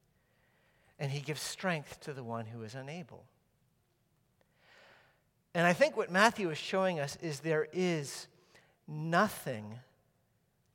and 0.97 1.11
he 1.11 1.19
gives 1.19 1.41
strength 1.41 1.99
to 2.01 2.13
the 2.13 2.23
one 2.23 2.45
who 2.45 2.63
is 2.63 2.73
unable. 2.73 3.25
And 5.55 5.65
I 5.65 5.71
think 5.71 5.95
what 5.95 6.11
Matthew 6.11 6.49
is 6.49 6.57
showing 6.57 6.99
us 6.99 7.17
is 7.21 7.39
there 7.39 7.69
is 7.71 8.27
nothing 8.89 9.79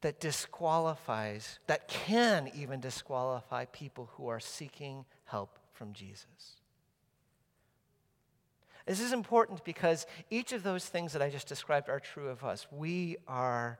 that 0.00 0.20
disqualifies, 0.20 1.58
that 1.66 1.86
can 1.86 2.50
even 2.54 2.80
disqualify 2.80 3.66
people 3.66 4.08
who 4.14 4.28
are 4.28 4.40
seeking 4.40 5.04
help 5.26 5.58
from 5.74 5.92
Jesus. 5.92 6.56
This 8.86 9.02
is 9.02 9.12
important 9.12 9.62
because 9.64 10.06
each 10.30 10.52
of 10.52 10.62
those 10.62 10.86
things 10.86 11.12
that 11.12 11.20
I 11.20 11.28
just 11.28 11.46
described 11.46 11.90
are 11.90 12.00
true 12.00 12.28
of 12.28 12.42
us. 12.42 12.66
We 12.72 13.18
are, 13.28 13.78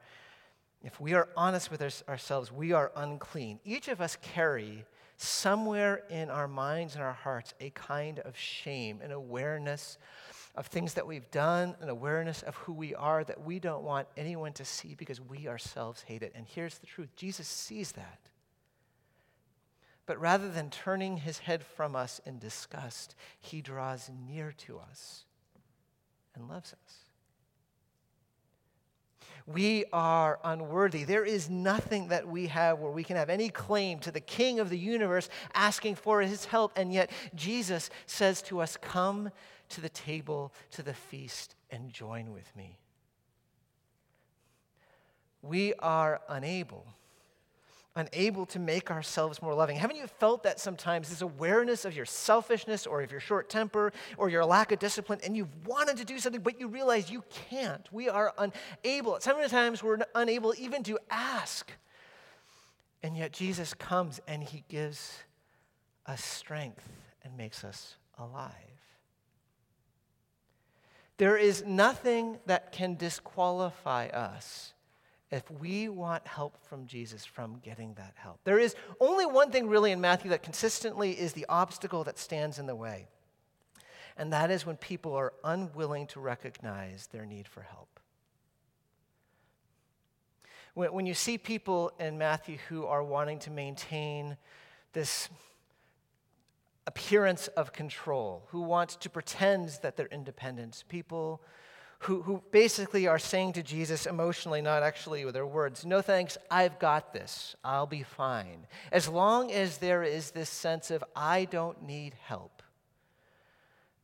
if 0.84 1.00
we 1.00 1.14
are 1.14 1.30
honest 1.34 1.70
with 1.70 1.80
ourselves, 2.06 2.52
we 2.52 2.72
are 2.72 2.92
unclean. 2.94 3.58
Each 3.64 3.88
of 3.88 4.02
us 4.02 4.18
carry 4.20 4.84
somewhere 5.16 6.02
in 6.10 6.28
our 6.28 6.46
minds 6.46 6.94
and 6.94 7.02
our 7.02 7.14
hearts 7.14 7.54
a 7.58 7.70
kind 7.70 8.18
of 8.18 8.36
shame, 8.36 9.00
an 9.02 9.12
awareness 9.12 9.96
of 10.54 10.66
things 10.66 10.94
that 10.94 11.06
we've 11.06 11.30
done, 11.30 11.76
an 11.80 11.88
awareness 11.88 12.42
of 12.42 12.56
who 12.56 12.72
we 12.72 12.94
are 12.94 13.22
that 13.24 13.44
we 13.44 13.58
don't 13.58 13.84
want 13.84 14.08
anyone 14.16 14.52
to 14.54 14.64
see 14.64 14.94
because 14.94 15.20
we 15.20 15.46
ourselves 15.48 16.02
hate 16.02 16.22
it. 16.22 16.32
And 16.34 16.46
here's 16.46 16.78
the 16.78 16.86
truth 16.86 17.14
Jesus 17.16 17.46
sees 17.46 17.92
that. 17.92 18.18
But 20.06 20.20
rather 20.20 20.48
than 20.48 20.70
turning 20.70 21.18
his 21.18 21.38
head 21.38 21.62
from 21.62 21.94
us 21.94 22.20
in 22.26 22.38
disgust, 22.38 23.14
he 23.40 23.60
draws 23.60 24.10
near 24.28 24.52
to 24.66 24.78
us 24.78 25.24
and 26.34 26.48
loves 26.48 26.72
us. 26.72 27.10
We 29.46 29.84
are 29.92 30.38
unworthy. 30.44 31.04
There 31.04 31.24
is 31.24 31.48
nothing 31.48 32.08
that 32.08 32.28
we 32.28 32.48
have 32.48 32.78
where 32.78 32.90
we 32.90 33.04
can 33.04 33.16
have 33.16 33.30
any 33.30 33.48
claim 33.48 33.98
to 34.00 34.10
the 34.10 34.20
King 34.20 34.60
of 34.60 34.70
the 34.70 34.78
universe 34.78 35.28
asking 35.54 35.96
for 35.96 36.20
his 36.20 36.44
help. 36.44 36.72
And 36.76 36.92
yet, 36.92 37.10
Jesus 37.34 37.90
says 38.06 38.42
to 38.42 38.60
us, 38.60 38.76
Come 38.76 39.30
to 39.70 39.80
the 39.80 39.88
table, 39.88 40.52
to 40.72 40.82
the 40.82 40.94
feast, 40.94 41.54
and 41.70 41.92
join 41.92 42.32
with 42.32 42.54
me. 42.56 42.76
We 45.42 45.72
are 45.74 46.20
unable, 46.28 46.86
unable 47.96 48.44
to 48.46 48.58
make 48.58 48.90
ourselves 48.90 49.40
more 49.40 49.54
loving. 49.54 49.76
Haven't 49.76 49.96
you 49.96 50.06
felt 50.06 50.42
that 50.42 50.60
sometimes, 50.60 51.08
this 51.08 51.22
awareness 51.22 51.84
of 51.84 51.96
your 51.96 52.04
selfishness 52.04 52.86
or 52.86 53.00
of 53.00 53.10
your 53.10 53.20
short 53.20 53.48
temper 53.48 53.92
or 54.18 54.28
your 54.28 54.44
lack 54.44 54.70
of 54.70 54.78
discipline, 54.78 55.20
and 55.24 55.36
you've 55.36 55.66
wanted 55.66 55.96
to 55.96 56.04
do 56.04 56.18
something, 56.18 56.42
but 56.42 56.60
you 56.60 56.68
realize 56.68 57.10
you 57.10 57.24
can't? 57.48 57.90
We 57.90 58.08
are 58.10 58.34
unable. 58.36 59.18
Sometimes 59.20 59.82
we're 59.82 59.98
unable 60.14 60.54
even 60.58 60.82
to 60.84 60.98
ask. 61.10 61.72
And 63.02 63.16
yet 63.16 63.32
Jesus 63.32 63.72
comes 63.72 64.20
and 64.28 64.42
he 64.42 64.62
gives 64.68 65.20
us 66.06 66.22
strength 66.22 66.86
and 67.24 67.36
makes 67.36 67.64
us 67.64 67.96
alive. 68.18 68.52
There 71.20 71.36
is 71.36 71.62
nothing 71.66 72.38
that 72.46 72.72
can 72.72 72.96
disqualify 72.96 74.06
us 74.06 74.72
if 75.30 75.50
we 75.50 75.86
want 75.86 76.26
help 76.26 76.56
from 76.64 76.86
Jesus 76.86 77.26
from 77.26 77.58
getting 77.58 77.92
that 77.98 78.14
help. 78.16 78.40
There 78.44 78.58
is 78.58 78.74
only 79.00 79.26
one 79.26 79.50
thing 79.50 79.68
really 79.68 79.92
in 79.92 80.00
Matthew 80.00 80.30
that 80.30 80.42
consistently 80.42 81.12
is 81.12 81.34
the 81.34 81.44
obstacle 81.46 82.04
that 82.04 82.18
stands 82.18 82.58
in 82.58 82.64
the 82.64 82.74
way, 82.74 83.06
and 84.16 84.32
that 84.32 84.50
is 84.50 84.64
when 84.64 84.78
people 84.78 85.12
are 85.12 85.34
unwilling 85.44 86.06
to 86.06 86.20
recognize 86.20 87.08
their 87.08 87.26
need 87.26 87.46
for 87.46 87.60
help. 87.60 88.00
When, 90.72 91.04
you 91.04 91.12
see 91.12 91.36
people 91.36 91.92
in 92.00 92.16
Matthew 92.16 92.56
who 92.70 92.86
are 92.86 93.04
wanting 93.04 93.40
to 93.40 93.50
maintain 93.50 94.38
this 94.94 95.28
appearance 96.90 97.46
of 97.46 97.72
control, 97.72 98.42
who 98.48 98.62
want 98.62 98.90
to 98.90 99.08
pretend 99.08 99.68
that 99.80 99.96
they're 99.96 100.08
independent, 100.08 100.82
people 100.88 101.40
who, 102.00 102.22
who 102.22 102.42
basically 102.50 103.06
are 103.06 103.18
saying 103.18 103.52
to 103.52 103.62
Jesus 103.62 104.06
emotionally, 104.06 104.60
not 104.60 104.82
actually 104.82 105.24
with 105.24 105.34
their 105.34 105.46
words, 105.46 105.86
No 105.86 106.02
thanks, 106.02 106.36
I've 106.50 106.80
got 106.80 107.12
this, 107.12 107.54
I'll 107.62 107.86
be 107.86 108.02
fine. 108.02 108.66
As 108.90 109.08
long 109.08 109.52
as 109.52 109.78
there 109.78 110.02
is 110.02 110.32
this 110.32 110.50
sense 110.50 110.90
of, 110.90 111.04
I 111.14 111.44
don't 111.44 111.80
need 111.84 112.14
help, 112.24 112.60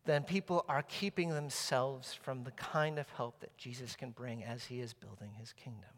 then 0.05 0.23
people 0.23 0.65
are 0.69 0.85
keeping 0.87 1.31
themselves 1.31 2.15
from 2.15 2.45
the 2.45 2.53
kind 2.53 3.01
of 3.01 3.09
help 3.17 3.41
that 3.41 3.57
Jesus 3.59 3.97
can 3.97 4.11
bring 4.11 4.45
as 4.45 4.67
he 4.67 4.79
is 4.79 4.93
building 4.93 5.33
his 5.37 5.53
kingdom. 5.55 5.96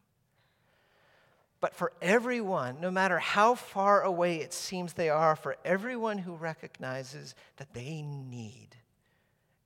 But 1.61 1.75
for 1.75 1.93
everyone, 2.01 2.81
no 2.81 2.91
matter 2.91 3.19
how 3.19 3.55
far 3.55 4.03
away 4.03 4.37
it 4.37 4.53
seems 4.53 4.93
they 4.93 5.11
are, 5.11 5.35
for 5.35 5.57
everyone 5.65 6.19
who 6.19 6.35
recognizes 6.35 7.35
that 7.57 7.75
they 7.75 8.03
need 8.03 8.77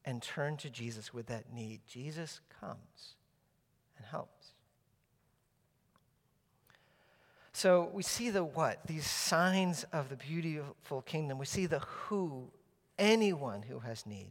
and 0.04 0.22
turn 0.22 0.56
to 0.58 0.70
Jesus 0.70 1.12
with 1.12 1.26
that 1.26 1.52
need, 1.52 1.80
Jesus 1.86 2.40
comes 2.60 3.16
and 3.96 4.06
helps. 4.06 4.52
So 7.52 7.90
we 7.92 8.02
see 8.02 8.30
the 8.30 8.42
what? 8.42 8.86
These 8.86 9.06
signs 9.06 9.84
of 9.92 10.08
the 10.08 10.16
beautiful 10.16 11.02
kingdom. 11.02 11.38
We 11.38 11.44
see 11.44 11.66
the 11.66 11.80
who, 11.80 12.50
anyone 12.98 13.62
who 13.62 13.80
has 13.80 14.06
need. 14.06 14.30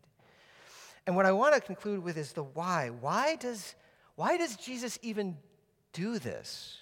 And 1.06 1.16
what 1.16 1.28
I 1.28 1.32
want 1.32 1.54
to 1.54 1.62
conclude 1.62 2.04
with 2.04 2.18
is 2.18 2.34
the 2.34 2.44
why. 2.44 2.90
Why 2.90 3.36
does, 3.36 3.76
why 4.16 4.38
does 4.38 4.56
Jesus 4.56 4.98
even 5.04 5.38
do 5.94 6.18
this? 6.18 6.81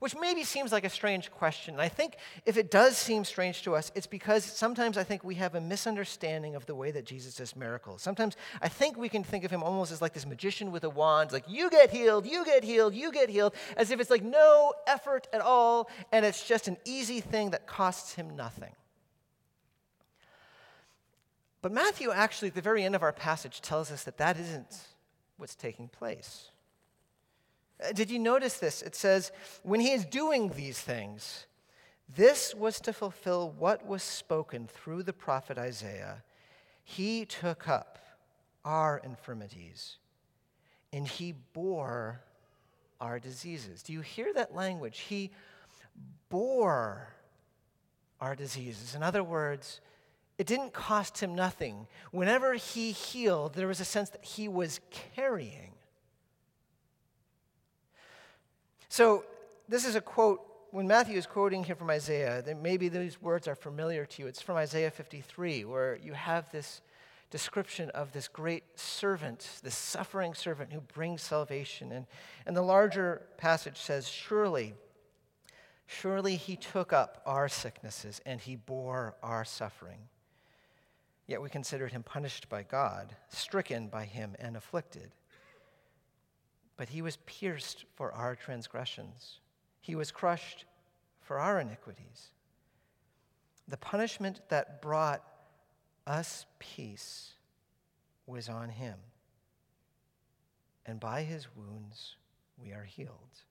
Which 0.00 0.14
maybe 0.16 0.44
seems 0.44 0.72
like 0.72 0.84
a 0.84 0.90
strange 0.90 1.30
question. 1.30 1.74
And 1.74 1.80
I 1.80 1.88
think 1.88 2.16
if 2.44 2.56
it 2.56 2.70
does 2.70 2.96
seem 2.96 3.24
strange 3.24 3.62
to 3.62 3.74
us, 3.74 3.92
it's 3.94 4.06
because 4.06 4.44
sometimes 4.44 4.98
I 4.98 5.04
think 5.04 5.24
we 5.24 5.36
have 5.36 5.54
a 5.54 5.60
misunderstanding 5.60 6.54
of 6.54 6.66
the 6.66 6.74
way 6.74 6.90
that 6.90 7.04
Jesus 7.04 7.36
does 7.36 7.54
miracles. 7.54 8.02
Sometimes 8.02 8.36
I 8.60 8.68
think 8.68 8.96
we 8.96 9.08
can 9.08 9.24
think 9.24 9.44
of 9.44 9.50
him 9.50 9.62
almost 9.62 9.92
as 9.92 10.02
like 10.02 10.12
this 10.12 10.26
magician 10.26 10.72
with 10.72 10.84
a 10.84 10.90
wand, 10.90 11.32
like, 11.32 11.44
you 11.48 11.70
get 11.70 11.90
healed, 11.90 12.26
you 12.26 12.44
get 12.44 12.64
healed, 12.64 12.94
you 12.94 13.12
get 13.12 13.28
healed, 13.30 13.54
as 13.76 13.90
if 13.90 14.00
it's 14.00 14.10
like 14.10 14.22
no 14.22 14.72
effort 14.86 15.28
at 15.32 15.40
all, 15.40 15.88
and 16.12 16.24
it's 16.24 16.46
just 16.46 16.68
an 16.68 16.76
easy 16.84 17.20
thing 17.20 17.50
that 17.50 17.66
costs 17.66 18.14
him 18.14 18.34
nothing. 18.36 18.72
But 21.62 21.72
Matthew 21.72 22.10
actually, 22.10 22.48
at 22.48 22.54
the 22.54 22.60
very 22.60 22.84
end 22.84 22.94
of 22.94 23.02
our 23.02 23.12
passage, 23.12 23.62
tells 23.62 23.90
us 23.90 24.04
that 24.04 24.18
that 24.18 24.38
isn't 24.38 24.76
what's 25.38 25.54
taking 25.54 25.88
place. 25.88 26.50
Uh, 27.84 27.92
did 27.92 28.10
you 28.10 28.18
notice 28.18 28.58
this? 28.58 28.82
It 28.82 28.94
says, 28.94 29.32
when 29.62 29.80
he 29.80 29.92
is 29.92 30.04
doing 30.04 30.50
these 30.50 30.80
things, 30.80 31.46
this 32.16 32.54
was 32.54 32.80
to 32.80 32.92
fulfill 32.92 33.54
what 33.58 33.86
was 33.86 34.02
spoken 34.02 34.66
through 34.66 35.02
the 35.02 35.12
prophet 35.12 35.58
Isaiah. 35.58 36.22
He 36.82 37.24
took 37.24 37.68
up 37.68 37.98
our 38.64 39.00
infirmities 39.04 39.96
and 40.92 41.08
he 41.08 41.34
bore 41.52 42.20
our 43.00 43.18
diseases. 43.18 43.82
Do 43.82 43.92
you 43.92 44.00
hear 44.00 44.32
that 44.34 44.54
language? 44.54 45.00
He 45.00 45.30
bore 46.28 47.08
our 48.20 48.36
diseases. 48.36 48.94
In 48.94 49.02
other 49.02 49.24
words, 49.24 49.80
it 50.38 50.46
didn't 50.46 50.72
cost 50.72 51.18
him 51.18 51.34
nothing. 51.34 51.86
Whenever 52.10 52.54
he 52.54 52.92
healed, 52.92 53.54
there 53.54 53.68
was 53.68 53.80
a 53.80 53.84
sense 53.84 54.10
that 54.10 54.24
he 54.24 54.48
was 54.48 54.80
carrying 55.14 55.72
So, 58.96 59.24
this 59.68 59.84
is 59.84 59.96
a 59.96 60.00
quote, 60.00 60.40
when 60.70 60.86
Matthew 60.86 61.18
is 61.18 61.26
quoting 61.26 61.64
here 61.64 61.74
from 61.74 61.90
Isaiah, 61.90 62.44
maybe 62.62 62.88
these 62.88 63.20
words 63.20 63.48
are 63.48 63.56
familiar 63.56 64.06
to 64.06 64.22
you. 64.22 64.28
It's 64.28 64.40
from 64.40 64.56
Isaiah 64.56 64.92
53, 64.92 65.64
where 65.64 65.96
you 65.96 66.12
have 66.12 66.48
this 66.52 66.80
description 67.28 67.90
of 67.90 68.12
this 68.12 68.28
great 68.28 68.62
servant, 68.78 69.48
this 69.64 69.74
suffering 69.74 70.32
servant 70.32 70.72
who 70.72 70.80
brings 70.80 71.22
salvation. 71.22 71.90
And, 71.90 72.06
and 72.46 72.56
the 72.56 72.62
larger 72.62 73.22
passage 73.36 73.78
says, 73.78 74.06
Surely, 74.06 74.74
surely 75.88 76.36
he 76.36 76.54
took 76.54 76.92
up 76.92 77.20
our 77.26 77.48
sicknesses 77.48 78.20
and 78.24 78.40
he 78.40 78.54
bore 78.54 79.16
our 79.24 79.44
suffering. 79.44 80.02
Yet 81.26 81.42
we 81.42 81.48
considered 81.48 81.90
him 81.90 82.04
punished 82.04 82.48
by 82.48 82.62
God, 82.62 83.16
stricken 83.28 83.88
by 83.88 84.04
him, 84.04 84.36
and 84.38 84.56
afflicted. 84.56 85.10
But 86.76 86.88
he 86.88 87.02
was 87.02 87.18
pierced 87.24 87.84
for 87.94 88.12
our 88.12 88.34
transgressions, 88.34 89.38
he 89.80 89.94
was 89.94 90.10
crushed 90.10 90.64
for 91.20 91.38
our 91.38 91.60
iniquities. 91.60 92.30
The 93.66 93.76
punishment 93.76 94.40
that 94.48 94.82
brought 94.82 95.22
us 96.06 96.44
peace 96.58 97.32
was 98.26 98.48
on 98.48 98.68
him, 98.68 98.96
and 100.84 101.00
by 101.00 101.22
his 101.22 101.46
wounds 101.56 102.16
we 102.62 102.72
are 102.72 102.84
healed. 102.84 103.44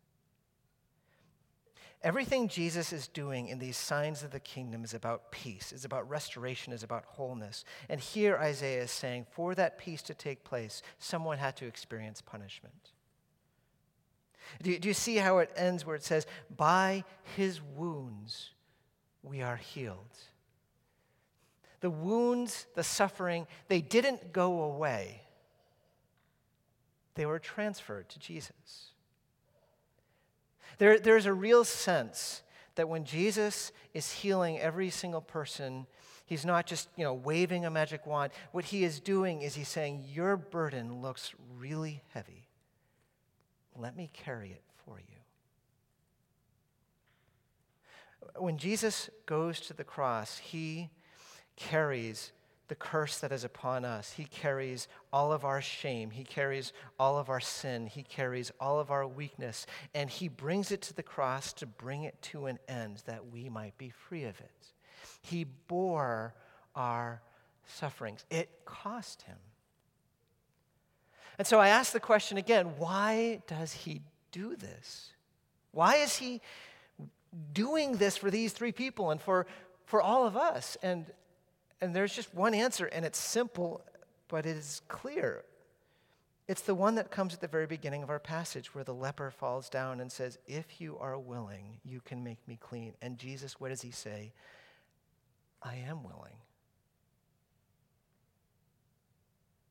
Everything 2.04 2.50
Jesus 2.50 2.92
is 2.92 3.08
doing 3.08 3.48
in 3.48 3.60
these 3.60 3.78
signs 3.78 4.24
of 4.24 4.32
the 4.32 4.40
kingdom 4.40 4.84
is 4.84 4.94
about 4.94 5.32
peace, 5.32 5.72
is 5.72 5.86
about 5.86 6.10
restoration, 6.10 6.74
is 6.74 6.84
about 6.84 7.06
wholeness. 7.06 7.64
And 7.88 8.00
here 8.00 8.36
Isaiah 8.36 8.84
is 8.84 8.92
saying, 8.92 9.26
for 9.32 9.56
that 9.56 9.78
peace 9.78 10.02
to 10.04 10.14
take 10.14 10.44
place, 10.44 10.82
someone 11.00 11.38
had 11.38 11.56
to 11.58 11.66
experience 11.66 12.22
punishment. 12.22 12.92
Do 14.62 14.72
you, 14.72 14.80
do 14.80 14.88
you 14.88 14.94
see 14.94 15.18
how 15.18 15.40
it 15.40 15.52
ends 15.56 15.86
where 15.86 15.96
it 15.96 16.04
says, 16.04 16.26
By 16.56 17.04
his 17.36 17.62
wounds 17.62 18.52
we 19.22 19.42
are 19.42 19.58
healed? 19.58 20.18
The 21.82 21.90
wounds, 21.90 22.68
the 22.76 22.84
suffering, 22.84 23.46
they 23.68 23.82
didn't 23.82 24.32
go 24.32 24.62
away, 24.62 25.22
they 27.16 27.26
were 27.26 27.40
transferred 27.40 28.10
to 28.10 28.20
Jesus. 28.20 28.92
There, 30.78 31.00
there's 31.00 31.26
a 31.26 31.34
real 31.34 31.64
sense 31.64 32.42
that 32.76 32.90
when 32.90 33.06
Jesus 33.06 33.72
is 33.94 34.12
healing 34.12 34.60
every 34.60 34.90
single 34.90 35.22
person, 35.22 35.86
he's 36.26 36.46
not 36.46 36.66
just 36.66 36.90
you 36.96 37.04
know 37.04 37.14
waving 37.14 37.66
a 37.66 37.70
magic 37.70 38.06
wand. 38.08 38.32
What 38.52 38.66
he 38.66 38.84
is 38.84 39.00
doing 39.00 39.42
is 39.42 39.56
he's 39.56 39.68
saying, 39.68 40.06
Your 40.14 40.38
burden 40.38 41.02
looks 41.02 41.34
really 41.58 42.02
heavy. 42.14 42.43
Let 43.78 43.96
me 43.96 44.10
carry 44.14 44.52
it 44.52 44.64
for 44.86 45.00
you. 45.00 45.06
When 48.38 48.58
Jesus 48.58 49.10
goes 49.26 49.60
to 49.62 49.74
the 49.74 49.84
cross, 49.84 50.38
he 50.38 50.90
carries 51.56 52.32
the 52.70 52.76
curse 52.76 53.20
that 53.20 53.32
is 53.32 53.44
upon 53.44 53.84
us. 53.86 54.14
He 54.14 54.24
carries 54.26 54.88
all 55.12 55.34
of 55.34 55.44
our 55.44 55.62
shame. 55.62 56.10
He 56.12 56.24
carries 56.24 56.72
all 56.98 57.18
of 57.18 57.30
our 57.30 57.40
sin. 57.40 57.88
He 57.88 58.04
carries 58.04 58.52
all 58.60 58.80
of 58.80 58.90
our 58.90 59.06
weakness. 59.06 59.66
And 59.94 60.10
he 60.10 60.28
brings 60.30 60.72
it 60.72 60.82
to 60.84 60.94
the 60.94 61.04
cross 61.04 61.54
to 61.54 61.66
bring 61.66 62.04
it 62.04 62.22
to 62.24 62.46
an 62.46 62.60
end 62.68 63.04
that 63.06 63.28
we 63.32 63.50
might 63.50 63.78
be 63.78 63.90
free 63.90 64.24
of 64.24 64.40
it. 64.40 64.74
He 65.22 65.44
bore 65.44 66.34
our 66.76 67.22
sufferings. 67.66 68.26
It 68.30 68.50
cost 68.66 69.24
him. 69.24 69.38
And 71.38 71.48
so 71.48 71.60
I 71.60 71.70
ask 71.70 71.92
the 71.92 72.00
question 72.00 72.38
again 72.38 72.74
why 72.78 73.42
does 73.48 73.74
he 73.74 74.02
do 74.32 74.56
this? 74.56 75.12
Why 75.72 75.96
is 75.96 76.18
he 76.18 76.42
doing 77.54 77.94
this 77.94 78.18
for 78.18 78.30
these 78.30 78.54
three 78.54 78.72
people 78.72 79.12
and 79.12 79.20
for, 79.20 79.48
for 79.86 80.02
all 80.02 80.28
of 80.28 80.38
us? 80.38 80.78
And, 80.84 81.06
and 81.82 81.96
there's 81.96 82.16
just 82.16 82.34
one 82.34 82.54
answer, 82.54 82.86
and 82.86 83.06
it's 83.06 83.18
simple, 83.18 83.82
but 84.28 84.46
it 84.46 84.56
is 84.56 84.82
clear. 84.88 85.44
It's 86.48 86.62
the 86.62 86.76
one 86.76 86.96
that 86.96 87.10
comes 87.10 87.34
at 87.34 87.42
the 87.42 87.48
very 87.48 87.66
beginning 87.66 88.04
of 88.04 88.10
our 88.10 88.20
passage 88.20 88.76
where 88.76 88.84
the 88.84 88.94
leper 88.94 89.32
falls 89.32 89.70
down 89.70 90.00
and 90.00 90.12
says, 90.12 90.38
If 90.46 90.82
you 90.82 90.98
are 91.00 91.18
willing, 91.18 91.80
you 91.84 92.02
can 92.02 92.24
make 92.24 92.46
me 92.48 92.58
clean. 92.60 92.94
And 93.02 93.18
Jesus, 93.18 93.60
what 93.60 93.70
does 93.70 93.82
he 93.82 93.92
say? 93.92 94.34
I 95.62 95.76
am 95.88 96.04
willing. 96.04 96.36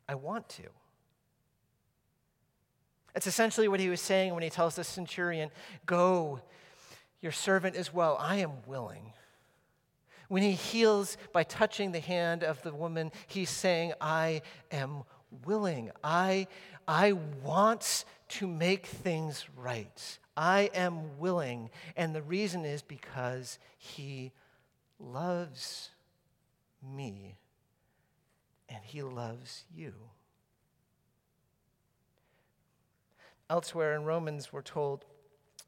I 0.08 0.14
want 0.14 0.48
to. 0.50 0.64
It's 3.14 3.26
essentially 3.26 3.68
what 3.68 3.80
he 3.80 3.88
was 3.88 4.00
saying 4.00 4.34
when 4.34 4.42
he 4.42 4.50
tells 4.50 4.76
the 4.76 4.84
centurion, 4.84 5.50
Go, 5.86 6.40
your 7.20 7.32
servant 7.32 7.76
is 7.76 7.92
well. 7.92 8.16
I 8.18 8.36
am 8.36 8.52
willing. 8.66 9.12
When 10.28 10.42
he 10.42 10.52
heals 10.52 11.18
by 11.32 11.42
touching 11.44 11.92
the 11.92 12.00
hand 12.00 12.42
of 12.42 12.62
the 12.62 12.72
woman, 12.72 13.12
he's 13.26 13.50
saying, 13.50 13.92
I 14.00 14.42
am 14.70 15.02
willing. 15.44 15.90
I, 16.02 16.46
I 16.88 17.12
want 17.44 18.04
to 18.28 18.46
make 18.46 18.86
things 18.86 19.46
right. 19.56 20.18
I 20.36 20.70
am 20.74 21.18
willing. 21.18 21.70
And 21.96 22.14
the 22.14 22.22
reason 22.22 22.64
is 22.64 22.80
because 22.80 23.58
he 23.76 24.32
loves 24.98 25.90
me 26.82 27.36
and 28.68 28.80
he 28.84 29.02
loves 29.02 29.64
you. 29.74 29.92
Elsewhere 33.52 33.94
in 33.94 34.04
Romans, 34.04 34.50
we're 34.50 34.62
told 34.62 35.04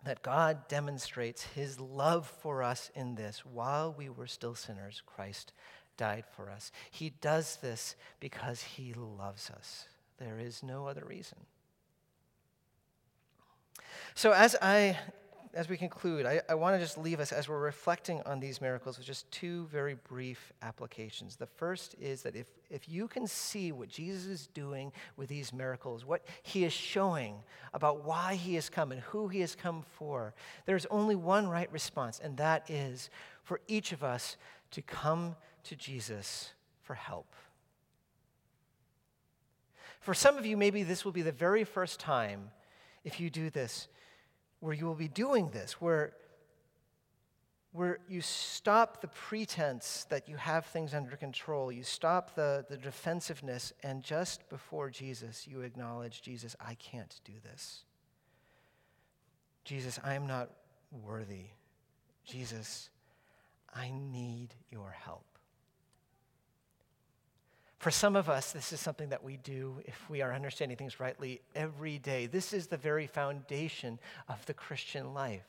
that 0.07 0.23
God 0.23 0.69
demonstrates 0.69 1.43
his 1.43 1.79
love 1.79 2.27
for 2.27 2.63
us 2.63 2.91
in 2.95 3.15
this. 3.15 3.45
While 3.45 3.93
we 3.93 4.09
were 4.09 4.27
still 4.27 4.55
sinners, 4.55 5.03
Christ 5.05 5.53
died 5.99 6.25
for 6.35 6.49
us. 6.49 6.73
He 6.91 7.11
does 7.11 7.57
this 7.57 7.95
because 8.21 8.63
he 8.63 8.95
loves 8.95 9.51
us. 9.51 9.87
There 10.17 10.39
is 10.39 10.63
no 10.63 10.87
other 10.87 11.05
reason. 11.07 11.41
So, 14.15 14.33
as 14.33 14.57
I 14.63 14.99
as 15.55 15.69
we 15.69 15.77
conclude, 15.77 16.27
I, 16.27 16.41
I 16.49 16.55
want 16.55 16.75
to 16.75 16.81
just 16.81 16.99
leave 16.99 17.21
us 17.21 17.33
as 17.33 17.49
we're 17.49 17.61
reflecting 17.61 18.21
on 18.27 18.41
these 18.41 18.61
miracles 18.61 18.99
with 18.99 19.07
just 19.07 19.31
two 19.31 19.67
very 19.67 19.95
brief 19.95 20.53
applications. 20.63 21.37
The 21.37 21.47
first 21.47 21.95
is 22.01 22.23
that 22.23 22.35
if, 22.35 22.47
if 22.71 22.89
you 22.89 23.07
can 23.07 23.27
see 23.27 23.71
what 23.71 23.89
Jesus 23.89 24.27
is 24.27 24.47
doing 24.49 24.93
with 25.17 25.29
these 25.29 25.53
miracles, 25.53 26.05
what 26.05 26.23
he 26.43 26.65
is 26.65 26.73
showing 26.73 27.37
about 27.73 28.05
why 28.05 28.35
he 28.35 28.57
has 28.57 28.69
come 28.69 28.91
and 28.91 29.01
who 29.03 29.29
he 29.29 29.41
has 29.41 29.55
come 29.55 29.85
for, 29.97 30.35
there's 30.67 30.87
only 30.87 31.15
one 31.15 31.49
right 31.49 31.73
response, 31.73 32.21
and 32.23 32.37
that 32.37 32.69
is 32.69 33.09
for 33.45 33.61
each 33.69 33.93
of 33.93 34.03
us 34.03 34.37
to 34.73 34.83
come 34.83 35.37
to 35.63 35.77
Jesus 35.77 36.51
for 36.83 36.95
help. 36.95 37.33
For 40.01 40.15
some 40.15 40.37
of 40.37 40.45
you, 40.45 40.57
maybe 40.57 40.83
this 40.83 41.05
will 41.05 41.13
be 41.13 41.23
the 41.23 41.33
very 41.33 41.65
first 41.65 42.01
time 42.01 42.51
if 43.05 43.21
you 43.21 43.31
do 43.31 43.51
this, 43.51 43.89
where 44.65 44.73
you 44.73 44.87
will 44.87 44.95
be 44.95 45.09
doing 45.09 45.51
this, 45.51 45.79
where, 45.79 46.15
where 47.73 47.99
you 48.09 48.23
stop 48.23 49.03
the 49.03 49.09
pretense 49.09 50.07
that 50.09 50.27
you 50.27 50.37
have 50.37 50.65
things 50.65 50.95
under 50.95 51.17
control, 51.17 51.71
you 51.71 51.83
stop 51.83 52.35
the, 52.35 52.65
the 52.71 52.79
defensiveness, 52.79 53.75
and 53.83 54.03
just 54.03 54.49
before 54.49 54.89
Jesus, 54.89 55.47
you 55.47 55.61
acknowledge, 55.61 56.23
Jesus, 56.23 56.57
I 56.59 56.77
can't 56.77 57.21
do 57.27 57.35
this. 57.43 57.85
Jesus, 59.65 60.01
I 60.03 60.15
am 60.15 60.27
not 60.27 60.49
worthy. 60.91 61.49
Jesus, 62.25 62.89
I 63.75 63.91
need 63.91 64.55
your 64.71 64.97
help. 64.99 65.34
For 67.85 67.91
some 67.91 68.17
of 68.17 68.31
us, 68.31 68.51
this 68.51 68.73
is 68.73 68.81
something 68.81 69.11
that 69.11 69.23
we 69.23 69.37
do, 69.37 69.77
if 69.85 70.09
we 70.09 70.23
are 70.23 70.33
understanding 70.33 70.79
things 70.79 70.99
rightly, 70.99 71.43
every 71.55 71.99
day. 71.99 72.25
This 72.25 72.55
is 72.55 72.69
the 72.69 72.79
very 72.79 73.07
foundation 73.07 73.99
of 74.27 74.47
the 74.47 74.55
Christian 74.55 75.13
life. 75.13 75.45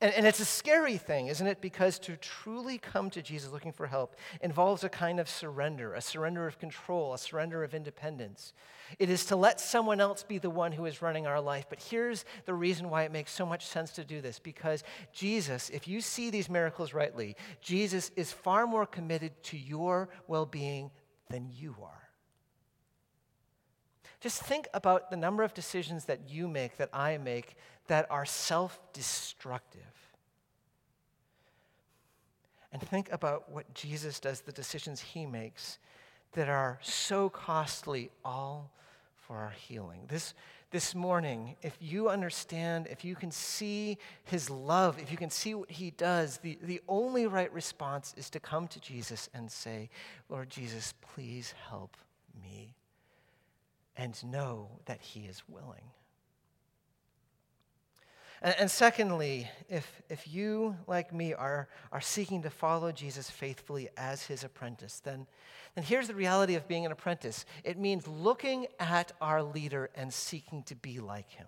And, 0.00 0.12
and, 0.12 0.26
it's 0.26 0.40
a 0.40 0.44
scary 0.44 0.96
thing, 0.96 1.28
isn't 1.28 1.46
it? 1.46 1.60
Because 1.60 2.00
to 2.00 2.16
truly 2.16 2.78
come 2.78 3.10
to 3.10 3.22
Jesus 3.22 3.52
looking 3.52 3.70
for 3.70 3.86
help 3.86 4.16
involves 4.40 4.82
a 4.82 4.88
kind 4.88 5.20
of 5.20 5.28
surrender, 5.28 5.94
a 5.94 6.00
surrender 6.00 6.48
of 6.48 6.58
control, 6.58 7.14
a 7.14 7.18
surrender 7.18 7.62
of 7.62 7.74
independence. 7.74 8.52
It 8.98 9.08
is 9.08 9.24
to 9.26 9.36
let 9.36 9.60
someone 9.60 10.00
else 10.00 10.24
be 10.24 10.38
the 10.38 10.50
one 10.50 10.72
who 10.72 10.84
is 10.84 11.00
running 11.00 11.28
our 11.28 11.40
life. 11.40 11.66
But 11.68 11.80
here's 11.80 12.24
the 12.44 12.54
reason 12.54 12.90
why 12.90 13.04
it 13.04 13.12
makes 13.12 13.30
so 13.30 13.46
much 13.46 13.66
sense 13.66 13.92
to 13.92 14.04
do 14.04 14.20
this 14.20 14.40
because 14.40 14.82
Jesus, 15.12 15.70
if 15.70 15.86
you 15.86 16.00
see 16.00 16.30
these 16.30 16.50
miracles 16.50 16.92
rightly, 16.92 17.36
Jesus 17.60 18.10
is 18.16 18.32
far 18.32 18.66
more 18.66 18.84
committed 18.84 19.40
to 19.44 19.56
your 19.56 20.08
well 20.26 20.46
being 20.46 20.90
than 21.30 21.48
you 21.50 21.76
are. 21.82 22.10
Just 24.20 24.42
think 24.42 24.68
about 24.74 25.10
the 25.10 25.16
number 25.16 25.42
of 25.42 25.54
decisions 25.54 26.04
that 26.04 26.28
you 26.28 26.46
make, 26.46 26.76
that 26.76 26.90
I 26.92 27.16
make, 27.16 27.56
that 27.86 28.06
are 28.10 28.26
self 28.26 28.78
destructive. 28.92 29.80
And 32.72 32.82
think 32.82 33.10
about 33.10 33.50
what 33.50 33.72
Jesus 33.74 34.20
does, 34.20 34.42
the 34.42 34.52
decisions 34.52 35.00
he 35.00 35.26
makes 35.26 35.78
that 36.32 36.48
are 36.48 36.78
so 36.82 37.28
costly, 37.28 38.10
all 38.24 38.70
for 39.16 39.36
our 39.36 39.50
healing. 39.50 40.02
This, 40.08 40.34
this 40.70 40.94
morning, 40.94 41.56
if 41.62 41.76
you 41.80 42.08
understand, 42.08 42.86
if 42.88 43.04
you 43.04 43.16
can 43.16 43.30
see 43.30 43.98
his 44.24 44.48
love, 44.48 44.98
if 44.98 45.10
you 45.10 45.16
can 45.16 45.30
see 45.30 45.54
what 45.54 45.70
he 45.70 45.90
does, 45.90 46.38
the, 46.38 46.58
the 46.62 46.80
only 46.88 47.26
right 47.26 47.52
response 47.52 48.14
is 48.16 48.30
to 48.30 48.40
come 48.40 48.68
to 48.68 48.80
Jesus 48.80 49.28
and 49.34 49.50
say, 49.50 49.90
Lord 50.28 50.48
Jesus, 50.48 50.94
please 51.14 51.54
help 51.68 51.96
me. 52.40 52.74
And 53.96 54.22
know 54.24 54.68
that 54.86 55.00
he 55.00 55.20
is 55.20 55.42
willing. 55.48 55.90
And, 58.42 58.54
and, 58.58 58.70
secondly, 58.70 59.50
if, 59.68 60.02
if 60.08 60.26
you, 60.26 60.76
like 60.86 61.12
me, 61.12 61.34
are, 61.34 61.68
are 61.92 62.00
seeking 62.00 62.42
to 62.42 62.50
follow 62.50 62.90
Jesus 62.90 63.28
faithfully 63.28 63.88
as 63.96 64.24
his 64.24 64.44
apprentice, 64.44 65.00
then 65.00 65.26
and 65.76 65.84
here's 65.84 66.08
the 66.08 66.14
reality 66.14 66.56
of 66.56 66.66
being 66.66 66.84
an 66.84 66.92
apprentice 66.92 67.44
it 67.64 67.78
means 67.78 68.06
looking 68.06 68.66
at 68.78 69.12
our 69.20 69.42
leader 69.42 69.90
and 69.94 70.12
seeking 70.12 70.62
to 70.64 70.74
be 70.74 71.00
like 71.00 71.30
him. 71.30 71.46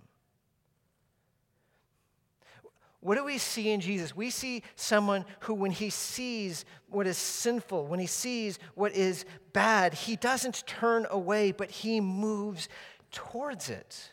What 3.01 3.17
do 3.17 3.25
we 3.25 3.39
see 3.39 3.71
in 3.71 3.81
Jesus? 3.81 4.15
We 4.15 4.31
see 4.31 4.63
someone 4.77 5.25
who, 5.41 5.55
when 5.55 5.73
he 5.73 5.91
sees 5.91 6.65
what 6.89 7.09
is 7.09 7.19
sinful, 7.19 7.87
when 7.89 7.99
he 7.99 8.07
sees 8.07 8.61
what 8.77 8.93
is 8.93 9.25
bad, 9.53 9.93
he 9.93 10.15
doesn't 10.15 10.65
turn 10.69 11.07
away, 11.11 11.51
but 11.51 11.69
he 11.69 12.01
moves 12.01 12.69
towards 13.11 13.69
it. 13.69 14.13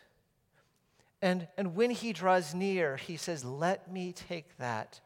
And, 1.22 1.48
and 1.56 1.74
when 1.74 1.90
he 1.90 2.12
draws 2.12 2.54
near, 2.54 2.96
he 2.96 3.16
says, 3.16 3.44
Let 3.44 3.92
me 3.92 4.12
take 4.12 4.56
that 4.58 5.00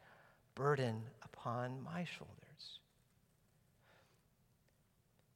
burden 0.55 1.03
upon 1.23 1.83
my 1.83 2.05
shoulders. 2.05 2.79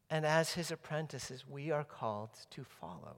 And 0.10 0.26
as 0.26 0.54
his 0.54 0.72
apprentices, 0.72 1.46
we 1.48 1.70
are 1.72 1.84
called 1.84 2.32
to 2.52 2.64
follow. 2.64 3.18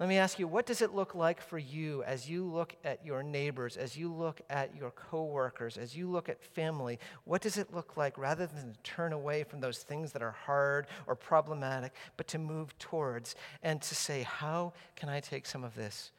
Let 0.00 0.08
me 0.08 0.16
ask 0.16 0.38
you, 0.38 0.48
what 0.48 0.64
does 0.64 0.80
it 0.80 0.94
look 0.94 1.14
like 1.14 1.42
for 1.42 1.58
you 1.58 2.02
as 2.04 2.26
you 2.26 2.42
look 2.42 2.74
at 2.84 3.04
your 3.04 3.22
neighbors, 3.22 3.76
as 3.76 3.98
you 3.98 4.10
look 4.10 4.40
at 4.48 4.74
your 4.74 4.92
coworkers, 4.92 5.76
as 5.76 5.94
you 5.94 6.10
look 6.10 6.30
at 6.30 6.42
family? 6.42 6.98
What 7.24 7.42
does 7.42 7.58
it 7.58 7.74
look 7.74 7.98
like 7.98 8.16
rather 8.16 8.46
than 8.46 8.72
to 8.72 8.78
turn 8.82 9.12
away 9.12 9.44
from 9.44 9.60
those 9.60 9.76
things 9.80 10.12
that 10.12 10.22
are 10.22 10.30
hard 10.30 10.86
or 11.06 11.14
problematic, 11.14 11.92
but 12.16 12.26
to 12.28 12.38
move 12.38 12.76
towards 12.78 13.34
and 13.62 13.82
to 13.82 13.94
say, 13.94 14.22
how 14.22 14.72
can 14.96 15.10
I 15.10 15.20
take 15.20 15.44
some 15.44 15.64
of 15.64 15.74
this 15.74 16.12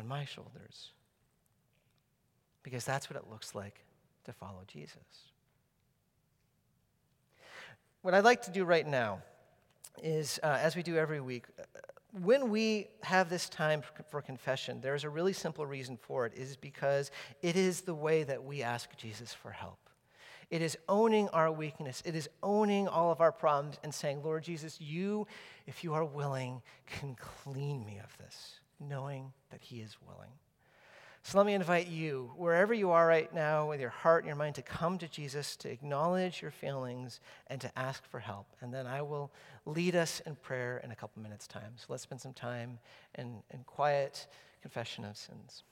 on 0.00 0.08
my 0.08 0.24
shoulders? 0.24 0.90
Because 2.64 2.84
that's 2.84 3.08
what 3.08 3.16
it 3.16 3.30
looks 3.30 3.54
like 3.54 3.84
to 4.24 4.32
follow 4.32 4.64
Jesus. 4.66 4.96
What 8.02 8.14
I'd 8.14 8.24
like 8.24 8.42
to 8.42 8.50
do 8.50 8.64
right 8.64 8.86
now 8.86 9.22
is, 10.02 10.40
uh, 10.42 10.58
as 10.60 10.74
we 10.74 10.82
do 10.82 10.96
every 10.96 11.20
week, 11.20 11.44
when 12.12 12.50
we 12.50 12.88
have 13.02 13.28
this 13.28 13.48
time 13.48 13.82
for 14.10 14.22
confession, 14.22 14.80
there's 14.80 15.04
a 15.04 15.10
really 15.10 15.32
simple 15.32 15.66
reason 15.66 15.96
for 15.96 16.26
it, 16.26 16.32
is 16.34 16.56
because 16.56 17.10
it 17.42 17.56
is 17.56 17.82
the 17.82 17.94
way 17.94 18.22
that 18.22 18.42
we 18.42 18.62
ask 18.62 18.96
Jesus 18.96 19.34
for 19.34 19.50
help. 19.50 19.78
It 20.50 20.62
is 20.62 20.78
owning 20.88 21.28
our 21.30 21.52
weakness. 21.52 22.02
It 22.06 22.14
is 22.14 22.28
owning 22.42 22.88
all 22.88 23.12
of 23.12 23.20
our 23.20 23.32
problems 23.32 23.78
and 23.84 23.92
saying, 23.92 24.22
Lord 24.22 24.42
Jesus, 24.42 24.80
you, 24.80 25.26
if 25.66 25.84
you 25.84 25.92
are 25.92 26.04
willing, 26.04 26.62
can 26.86 27.14
clean 27.16 27.84
me 27.84 28.00
of 28.02 28.16
this, 28.16 28.60
knowing 28.80 29.32
that 29.50 29.60
He 29.60 29.80
is 29.80 29.98
willing. 30.06 30.30
So 31.28 31.36
let 31.36 31.46
me 31.46 31.52
invite 31.52 31.88
you, 31.88 32.30
wherever 32.38 32.72
you 32.72 32.90
are 32.90 33.06
right 33.06 33.30
now, 33.34 33.68
with 33.68 33.82
your 33.82 33.90
heart 33.90 34.24
and 34.24 34.28
your 34.28 34.36
mind, 34.36 34.54
to 34.54 34.62
come 34.62 34.96
to 34.96 35.06
Jesus, 35.06 35.56
to 35.56 35.68
acknowledge 35.68 36.40
your 36.40 36.50
feelings, 36.50 37.20
and 37.48 37.60
to 37.60 37.78
ask 37.78 38.02
for 38.06 38.18
help. 38.18 38.46
And 38.62 38.72
then 38.72 38.86
I 38.86 39.02
will 39.02 39.30
lead 39.66 39.94
us 39.94 40.22
in 40.24 40.36
prayer 40.36 40.80
in 40.82 40.90
a 40.90 40.96
couple 40.96 41.22
minutes' 41.22 41.46
time. 41.46 41.72
So 41.76 41.84
let's 41.90 42.02
spend 42.02 42.22
some 42.22 42.32
time 42.32 42.78
in, 43.16 43.42
in 43.50 43.62
quiet 43.64 44.26
confession 44.62 45.04
of 45.04 45.18
sins. 45.18 45.64